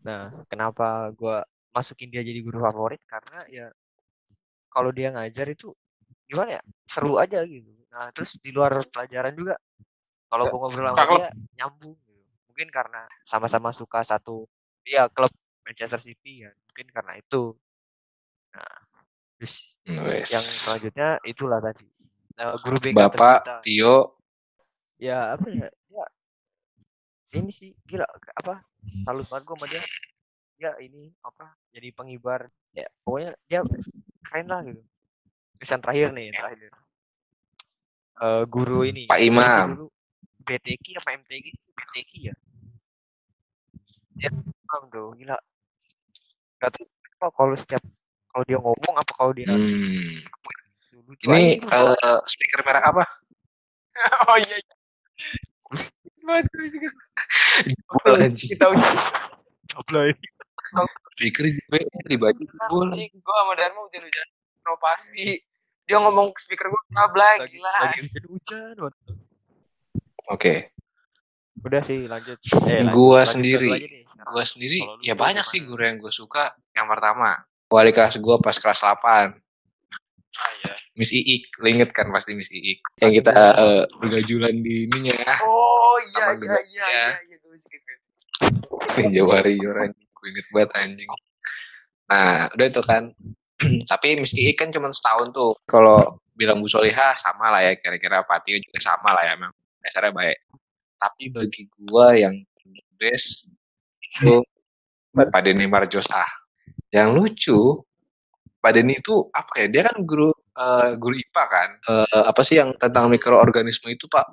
nah 0.00 0.22
kenapa 0.48 1.12
gua 1.14 1.44
masukin 1.70 2.08
dia 2.10 2.24
jadi 2.24 2.40
guru 2.40 2.58
favorit 2.60 2.98
karena 3.06 3.44
ya 3.46 3.66
kalau 4.72 4.90
dia 4.90 5.12
ngajar 5.12 5.46
itu 5.52 5.70
gimana 6.26 6.58
ya 6.58 6.62
seru 6.88 7.18
aja 7.20 7.42
gitu 7.44 7.70
nah 7.90 8.08
terus 8.14 8.38
di 8.40 8.50
luar 8.54 8.80
pelajaran 8.88 9.34
juga 9.36 9.54
kalau 10.30 10.48
gua 10.50 10.58
ngobrol 10.66 10.88
sama 10.94 11.04
dia 11.20 11.28
nyambung 11.58 11.94
gitu. 12.00 12.22
mungkin 12.50 12.68
karena 12.72 13.02
sama-sama 13.26 13.70
suka 13.70 14.02
satu 14.02 14.46
ya 14.86 15.06
klub 15.12 15.30
Manchester 15.62 16.00
City 16.00 16.42
ya 16.46 16.50
mungkin 16.66 16.86
karena 16.90 17.18
itu 17.20 17.54
nah 18.50 18.74
terus 19.40 19.80
Wes. 19.88 20.28
yang 20.28 20.44
selanjutnya 20.44 21.08
itulah 21.24 21.58
tadi 21.58 21.88
Nah, 22.36 22.56
guru 22.56 22.76
BK 22.80 22.96
Bapak 22.96 23.38
tercinta. 23.44 23.60
Tio 23.60 23.96
ya 24.96 25.32
apa 25.32 25.44
ya 25.48 25.68
ya 25.88 26.04
ini 27.36 27.52
sih 27.52 27.72
gila 27.84 28.04
apa 28.36 28.64
salut 29.04 29.28
banget 29.28 29.44
gue 29.44 29.56
sama 29.56 29.66
dia 29.68 29.82
ya 30.56 30.72
ini 30.80 31.12
apa 31.20 31.52
jadi 31.68 31.88
pengibar 31.92 32.48
ya 32.72 32.88
pokoknya 33.04 33.32
dia 33.44 33.60
keren 34.24 34.46
lah 34.48 34.60
gitu 34.64 34.80
terus 35.56 35.68
yang 35.68 35.82
terakhir 35.84 36.06
nih 36.12 36.24
yang 36.32 36.36
terakhir 36.36 36.70
Eh 38.20 38.44
guru 38.52 38.84
ini 38.84 39.08
Pak 39.08 39.16
Imam. 39.16 39.88
BTK 40.44 41.00
apa 41.00 41.16
MTG? 41.16 41.46
BTK 41.72 42.12
ya 42.28 42.34
dia 44.16 44.28
Imam 44.32 44.82
tuh 44.92 45.12
gila 45.16 45.36
gak 46.56 46.72
apa 47.20 47.26
kalau 47.32 47.56
setiap 47.56 47.80
kalau 48.30 48.44
dia 48.46 48.58
ngomong 48.62 48.94
apa 48.94 49.12
kalau 49.14 49.32
dia 49.34 49.46
Hmm. 49.50 50.22
lucu 51.10 51.26
Ini 51.26 51.58
aja 51.66 51.90
eh, 51.90 52.20
speaker 52.22 52.62
merek 52.62 52.84
apa? 52.86 53.02
oh 54.30 54.38
iya. 54.38 54.56
iya. 54.62 54.74
Kita 58.30 58.66
uji 58.70 58.86
Jablay. 59.70 60.10
Speaker 61.18 61.44
juga 61.50 61.76
di 62.06 62.16
baju 62.16 62.42
jebol. 62.42 62.86
anjing 62.94 63.10
gue 63.10 63.34
sama 63.42 63.52
Dharma 63.58 63.80
hujan-hujan 63.90 64.26
pro 64.62 64.74
pasbi. 64.78 65.42
Dia 65.90 65.98
ngomong 65.98 66.30
speaker 66.38 66.70
gue 66.70 66.82
lagi 67.18 67.58
gila. 67.58 67.70
lagi 67.90 68.00
hujan 68.30 68.74
hujan. 68.78 69.16
Oke. 70.30 70.70
udah 71.60 71.84
sih 71.84 72.08
lanjut 72.08 72.40
eh, 72.72 72.80
lanjut, 72.80 72.94
Gua 72.96 73.20
lanjut 73.20 73.36
sendiri. 73.36 73.68
Gue 74.20 74.44
sendiri 74.46 74.78
ya 75.04 75.12
banyak 75.12 75.44
sih 75.44 75.60
guru 75.66 75.82
yang 75.82 75.98
gue 76.00 76.12
suka. 76.14 76.54
Yang 76.72 76.86
pertama, 76.96 77.36
wali 77.70 77.90
kelas 77.94 78.18
gue 78.18 78.36
pas 78.42 78.56
kelas 78.58 78.80
8. 78.82 78.90
Ah, 78.90 80.50
iya. 80.62 80.72
Miss 80.98 81.10
Iik, 81.14 81.42
lo 81.62 81.66
inget 81.70 81.90
kan 81.94 82.10
pasti 82.10 82.34
Miss 82.34 82.50
Iik. 82.50 82.82
Yang 82.98 83.22
kita 83.22 83.32
eh, 83.34 83.82
bergajulan 84.02 84.54
di 84.60 84.90
ininya. 84.90 85.16
Oh 85.46 85.96
iya 86.10 86.34
iya 86.34 86.58
iya 86.66 86.86
Ya. 86.86 86.86
iya 86.90 87.08
iya 87.30 87.36
gue 87.38 87.54
gue 87.56 87.76
inget. 87.78 87.98
Ninja 88.98 89.22
Warrior 89.22 89.76
anjing. 89.86 90.08
Gue 90.10 90.26
inget 90.28 90.46
banget 90.52 90.70
anjing. 90.76 91.10
Nah, 92.10 92.50
udah 92.52 92.66
itu 92.66 92.82
kan. 92.82 93.02
Tapi 93.90 94.08
Miss 94.18 94.34
Iik 94.34 94.56
kan 94.58 94.68
cuma 94.74 94.90
setahun 94.90 95.30
tuh. 95.30 95.54
Kalau 95.68 96.20
bilang 96.34 96.58
Bu 96.58 96.68
Solihah 96.68 97.14
sama 97.16 97.52
lah 97.54 97.62
ya. 97.62 97.72
Kira-kira 97.78 98.26
Patio 98.26 98.58
juga 98.58 98.78
sama 98.82 99.14
lah 99.14 99.22
ya. 99.24 99.32
Emang 99.38 99.52
dasarnya 99.80 100.12
baik. 100.12 100.38
Tapi 101.00 101.22
bagi 101.32 101.62
gua 101.80 102.12
yang 102.12 102.34
the 102.64 102.82
best 103.00 103.48
itu 104.04 104.40
Pak 105.16 105.40
Denny 105.44 105.64
Marjosah. 105.64 106.28
Yang 106.90 107.08
lucu, 107.16 107.58
Pak 108.62 108.72
Denny 108.76 108.96
itu 108.98 109.14
apa 109.32 109.52
ya? 109.64 109.66
Dia 109.72 109.82
kan 109.88 109.96
guru 110.04 110.30
eh, 110.58 110.88
guru 111.00 111.14
IPA 111.16 111.44
kan. 111.48 111.68
Eh, 111.90 112.22
apa 112.30 112.42
sih 112.46 112.56
yang 112.60 112.74
tentang 112.78 113.08
mikroorganisme 113.12 113.88
itu 113.92 114.06
Pak? 114.10 114.26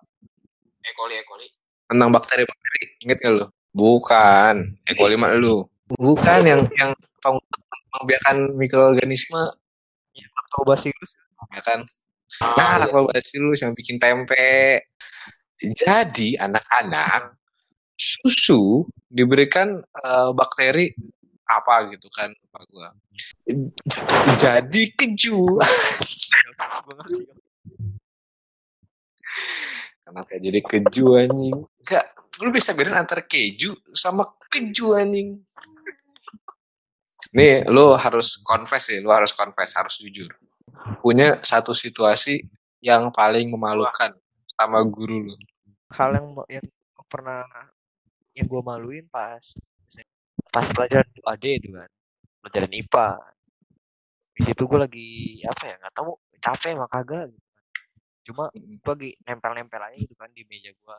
Ekoli 0.86 1.17
ekoli. 1.22 1.48
tentang 1.88 2.12
bakteri 2.12 2.43
bakteri 2.43 2.82
inget 3.06 3.17
gak 3.24 3.34
lu 3.39 3.46
bukan 3.72 4.56
E. 4.89 4.91
coli 5.00 5.15
mah 5.15 5.32
lu 5.39 5.63
bukan 5.96 6.41
yang 6.43 6.62
yang 6.76 6.91
membiarkan 8.00 8.56
mikroorganisme 8.60 9.39
lactobacillus 10.15 11.12
ya 11.56 11.62
kan 11.63 11.80
Ah, 12.43 12.54
nah 12.60 12.72
iya. 12.76 12.80
lactobacillus 12.88 13.63
yang 13.63 13.72
bikin 13.72 13.98
tempe 14.04 14.84
jadi 15.58 16.30
anak-anak 16.43 17.34
susu 17.98 18.86
diberikan 19.10 19.82
eh, 19.82 20.32
bakteri 20.36 20.93
apa 21.47 21.89
gitu 21.95 22.07
kan 22.12 22.29
lupa 22.29 22.60
gua. 22.71 22.89
Jadi 24.43 24.91
keju. 24.93 25.57
Kenapa 30.07 30.39
jadi 30.39 30.63
keju 30.63 31.19
anjing? 31.19 31.67
Enggak 31.83 32.05
lu 32.39 32.49
bisa 32.55 32.71
bedain 32.71 32.95
antara 32.95 33.19
keju 33.19 33.75
sama 33.91 34.23
keju 34.47 34.95
anjing. 34.95 35.43
Nih 37.36 37.67
lu 37.67 37.91
harus 37.99 38.39
confess 38.39 38.88
ya 38.88 39.03
lu 39.03 39.12
harus 39.12 39.36
confess 39.36 39.75
harus 39.75 39.99
jujur. 39.99 40.31
Punya 41.03 41.43
satu 41.43 41.75
situasi 41.75 42.39
yang 42.79 43.12
paling 43.12 43.51
memalukan 43.51 44.15
sama 44.55 44.79
guru 44.88 45.27
lu? 45.27 45.36
hal 45.91 46.19
yang 46.19 46.27
yang 46.51 46.67
pernah 47.07 47.43
yang 48.36 48.47
gue 48.47 48.62
maluin 48.63 49.05
pas 49.07 49.41
pas 50.52 50.65
pelajaran 50.73 51.08
AD 51.08 51.45
itu 51.45 51.69
kan 51.73 51.89
pelajaran 52.41 52.71
IPA 52.73 53.08
di 54.38 54.41
situ 54.45 54.62
gue 54.69 54.80
lagi 54.80 55.10
apa 55.50 55.63
ya 55.65 55.76
nggak 55.82 55.93
tahu 55.97 56.12
capek 56.38 56.71
mah 56.78 56.89
kagak 56.89 57.34
gitu 57.34 57.47
kan. 57.50 57.65
cuma 58.28 58.43
gue 58.54 58.93
lagi 58.93 59.12
nempel-nempel 59.26 59.82
aja 59.82 59.97
gitu 59.97 60.13
kan 60.13 60.30
di 60.30 60.45
meja 60.45 60.69
gue 60.69 60.97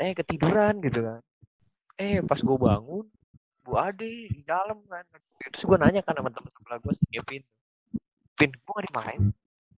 eh 0.00 0.12
ketiduran 0.16 0.80
gitu 0.80 1.04
kan. 1.04 1.20
Eh 2.00 2.24
pas 2.24 2.40
gue 2.40 2.56
bangun 2.56 3.04
Bu 3.60 3.76
Ade 3.76 4.32
di 4.32 4.42
dalam 4.42 4.80
kan. 4.88 5.04
Terus 5.52 5.64
gue 5.68 5.76
nanya 5.76 6.00
kan 6.00 6.16
sama 6.16 6.32
temen 6.32 6.48
sebelah 6.48 6.78
gue 6.80 6.94
si 6.96 7.04
Kevin. 7.12 7.42
Pin 8.34 8.50
gue 8.50 8.72
gak 8.72 8.86
dimarahin 8.88 9.22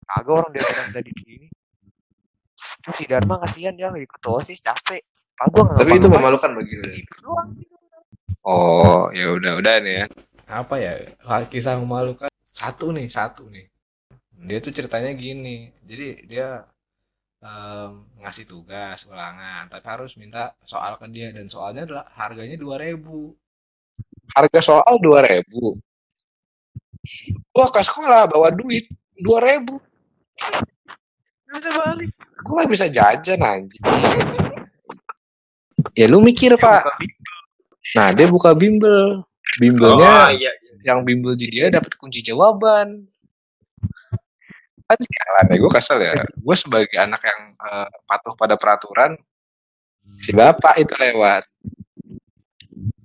kagak 0.03 0.35
orang 0.35 0.51
dia 0.51 0.63
bilang 0.63 0.89
tadi 0.91 1.11
gini 1.15 1.47
terus 2.83 2.95
si 2.99 3.05
Dharma 3.07 3.39
kasihan 3.43 3.73
dia 3.75 3.87
lagi 3.91 4.07
ketua 4.07 4.39
osis 4.39 4.59
capek. 4.63 5.03
Nggak 5.35 5.83
Tapi 5.83 5.91
itu 5.99 6.07
memalukan 6.07 6.51
bagi 6.55 6.73
lu. 6.79 6.83
ya? 6.87 6.93
Tidur 6.95 7.19
doang 7.27 7.49
sih 7.51 7.67
Oh, 8.43 9.07
ya 9.15 9.31
udah 9.39 9.53
udah 9.59 9.75
nih 9.83 9.95
ya. 10.03 10.05
apa 10.51 10.75
ya 10.77 10.93
kisah 11.49 11.79
memalukan 11.81 12.29
satu 12.45 12.91
nih 12.93 13.07
satu 13.09 13.47
nih 13.49 13.65
dia 14.43 14.59
tuh 14.59 14.75
ceritanya 14.75 15.15
gini 15.15 15.71
jadi 15.87 16.07
dia 16.27 16.47
em, 17.41 18.05
ngasih 18.21 18.45
tugas 18.45 19.07
ulangan 19.07 19.71
tapi 19.71 19.85
harus 19.87 20.13
minta 20.19 20.53
soal 20.67 20.99
ke 20.99 21.07
dia 21.09 21.31
dan 21.31 21.47
soalnya 21.49 21.87
adalah 21.87 22.05
harganya 22.19 22.59
2000 22.59 23.33
Harga 24.33 24.59
soal 24.65 24.97
dua 24.97 25.21
ribu. 25.21 25.77
Gua 27.53 27.67
ke 27.69 27.81
sekolah 27.85 28.25
bawa 28.31 28.49
duit 28.49 28.87
dua 29.19 29.43
ribu. 29.43 29.77
bisa 31.53 31.69
balik 31.69 32.09
Gua 32.41 32.65
bisa 32.65 32.89
jajan 32.89 33.39
anjing. 33.45 33.83
ya 35.93 36.09
lu 36.09 36.17
mikir 36.25 36.57
pak. 36.57 36.81
Nah 37.95 38.07
dia 38.15 38.27
buka 38.31 38.55
bimbel. 38.55 39.27
Bimbelnya 39.59 40.09
Oh, 40.09 40.29
iya. 40.33 40.51
yang 40.83 41.03
bimbel 41.03 41.35
di 41.37 41.47
dia 41.51 41.69
dapat 41.69 41.93
kunci 41.99 42.23
jawaban. 42.23 43.07
Kan 44.83 44.99
ya, 45.49 45.55
gue 45.57 45.71
kesel 45.71 45.99
ya. 46.03 46.13
Gue 46.37 46.55
sebagai 46.57 46.97
anak 46.99 47.21
yang 47.23 47.41
eh, 47.55 47.87
patuh 48.05 48.35
pada 48.35 48.59
peraturan, 48.59 49.15
si 50.19 50.35
bapak 50.35 50.75
itu 50.81 50.93
lewat. 50.99 51.43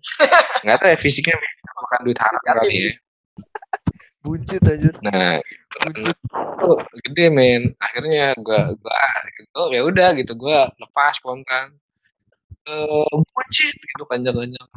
Nggak 0.65 0.77
tahu 0.81 0.89
ya 0.91 0.99
fisiknya 0.99 1.37
makan 1.79 2.01
duit 2.07 2.19
haram 2.19 2.43
kali 2.43 2.75
ya. 2.91 2.93
buncit 4.19 4.61
aja 4.67 4.91
Nah, 5.01 5.39
buncit 5.95 6.17
Itu 6.59 6.71
gede 7.07 7.27
men. 7.31 7.63
Akhirnya 7.79 8.35
gue 8.37 8.61
gua, 8.83 8.99
oh, 9.57 9.71
ya 9.71 9.87
udah 9.87 10.13
gitu 10.19 10.35
gue 10.35 10.59
lepas 10.83 11.17
spontan. 11.17 11.73
Eh, 12.69 13.13
buncit 13.33 13.77
gitu 13.81 14.05
kanjang-kanjang. 14.05 14.69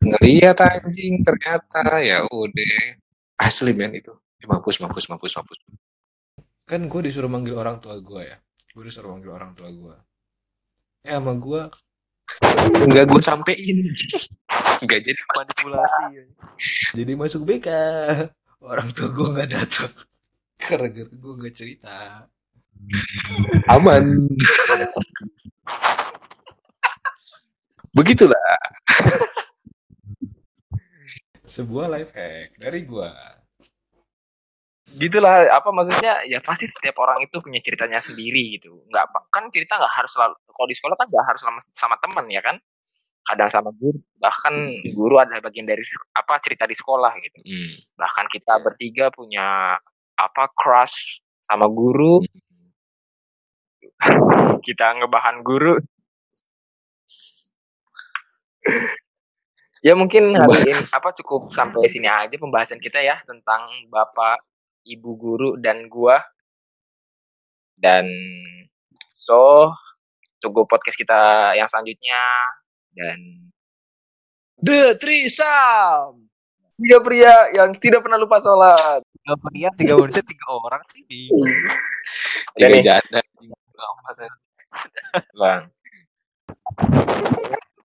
Ngeliat 0.00 0.58
anjing 0.64 1.20
ternyata 1.20 2.00
ya 2.00 2.24
udah 2.24 2.76
asli 3.44 3.76
men 3.76 3.92
itu. 4.00 4.16
Eh, 4.40 4.48
mampus 4.48 4.80
mampus 4.80 5.04
mampus 5.12 5.36
mampus. 5.36 5.60
kan 6.68 6.84
gue 6.84 7.00
disuruh 7.00 7.32
manggil 7.32 7.56
orang 7.56 7.80
tua 7.80 7.96
gue 7.96 8.28
ya 8.28 8.36
gue 8.76 8.84
disuruh 8.84 9.16
manggil 9.16 9.32
orang 9.32 9.56
tua 9.56 9.72
gue 9.72 9.96
eh 11.08 11.16
sama 11.16 11.32
gue 11.32 11.64
Enggak 12.84 13.08
gue 13.08 13.24
sampein. 13.24 13.88
Enggak 14.84 15.00
jadi 15.00 15.20
manipulasi 15.32 16.04
ya. 16.12 16.24
jadi 16.92 17.16
masuk 17.16 17.48
BK 17.48 17.68
orang 18.60 18.92
tua 18.92 19.08
gue 19.16 19.28
nggak 19.32 19.48
datang 19.48 19.92
karena 20.68 20.88
gue 20.92 21.32
nggak 21.40 21.54
cerita 21.56 22.28
aman. 23.72 24.04
Begitulah. 27.98 28.38
sebuah 31.48 31.88
life 31.88 32.12
hack 32.12 32.60
dari 32.60 32.84
gue 32.84 33.10
gitulah 34.98 35.46
apa 35.52 35.68
maksudnya? 35.68 36.24
Ya 36.24 36.40
pasti 36.40 36.64
setiap 36.64 36.96
orang 37.04 37.20
itu 37.20 37.38
punya 37.44 37.60
ceritanya 37.60 38.00
sendiri 38.00 38.56
gitu. 38.56 38.72
Nggak 38.88 39.04
apa- 39.04 39.24
kan 39.28 39.44
cerita 39.52 39.76
nggak 39.76 39.94
harus 39.94 40.10
selalu 40.16 40.34
kalau 40.48 40.66
di 40.66 40.74
sekolah 40.74 40.96
kan 40.96 41.06
nggak 41.12 41.26
harus 41.28 41.40
sama 41.44 41.60
sama 41.76 41.96
teman 42.00 42.24
ya 42.32 42.40
kan? 42.40 42.56
Kadang 43.28 43.52
sama 43.52 43.70
guru 43.76 44.00
bahkan 44.16 44.64
guru 44.96 45.20
adalah 45.20 45.44
bagian 45.44 45.68
dari 45.68 45.84
apa 46.16 46.40
cerita 46.40 46.64
di 46.64 46.72
sekolah 46.72 47.12
gitu. 47.20 47.38
Hmm. 47.44 47.68
bahkan 48.00 48.26
kita 48.32 48.54
bertiga 48.64 49.12
punya 49.12 49.76
apa 50.16 50.44
crush 50.56 51.20
sama 51.44 51.68
guru. 51.68 52.24
Kita 54.66 54.94
ngebahan 54.94 55.42
guru 55.42 55.78
ya 59.86 59.94
mungkin 59.94 60.34
hari 60.34 60.74
ini 60.74 60.82
apa 60.90 61.14
cukup 61.22 61.54
sampai 61.54 61.86
sini 61.86 62.10
aja 62.10 62.34
pembahasan 62.34 62.82
kita 62.82 62.98
ya 62.98 63.22
tentang 63.24 63.66
bapak 63.90 64.42
ibu 64.88 65.14
guru 65.14 65.50
dan 65.60 65.86
gua. 65.86 66.20
Dan 67.78 68.10
so 69.14 69.70
tunggu 70.42 70.66
podcast 70.66 70.98
kita 70.98 71.54
yang 71.54 71.70
selanjutnya. 71.70 72.22
Dan 72.94 73.18
The 74.58 74.98
Trisam. 74.98 76.26
tiga 76.78 77.02
pria 77.02 77.50
yang 77.58 77.74
tidak 77.74 78.06
pernah 78.06 78.18
lupa 78.18 78.38
sholat. 78.38 79.02
Tiga 79.02 79.34
pria 79.34 79.68
tiga 79.74 79.94
manusia 79.98 80.22
tiga 80.22 80.46
orang 80.46 80.82
sih 80.90 81.02
bingung. 81.06 81.50
Tiga 82.54 82.66
nih. 82.70 82.82
janda. 82.86 83.20
bang 85.38 85.62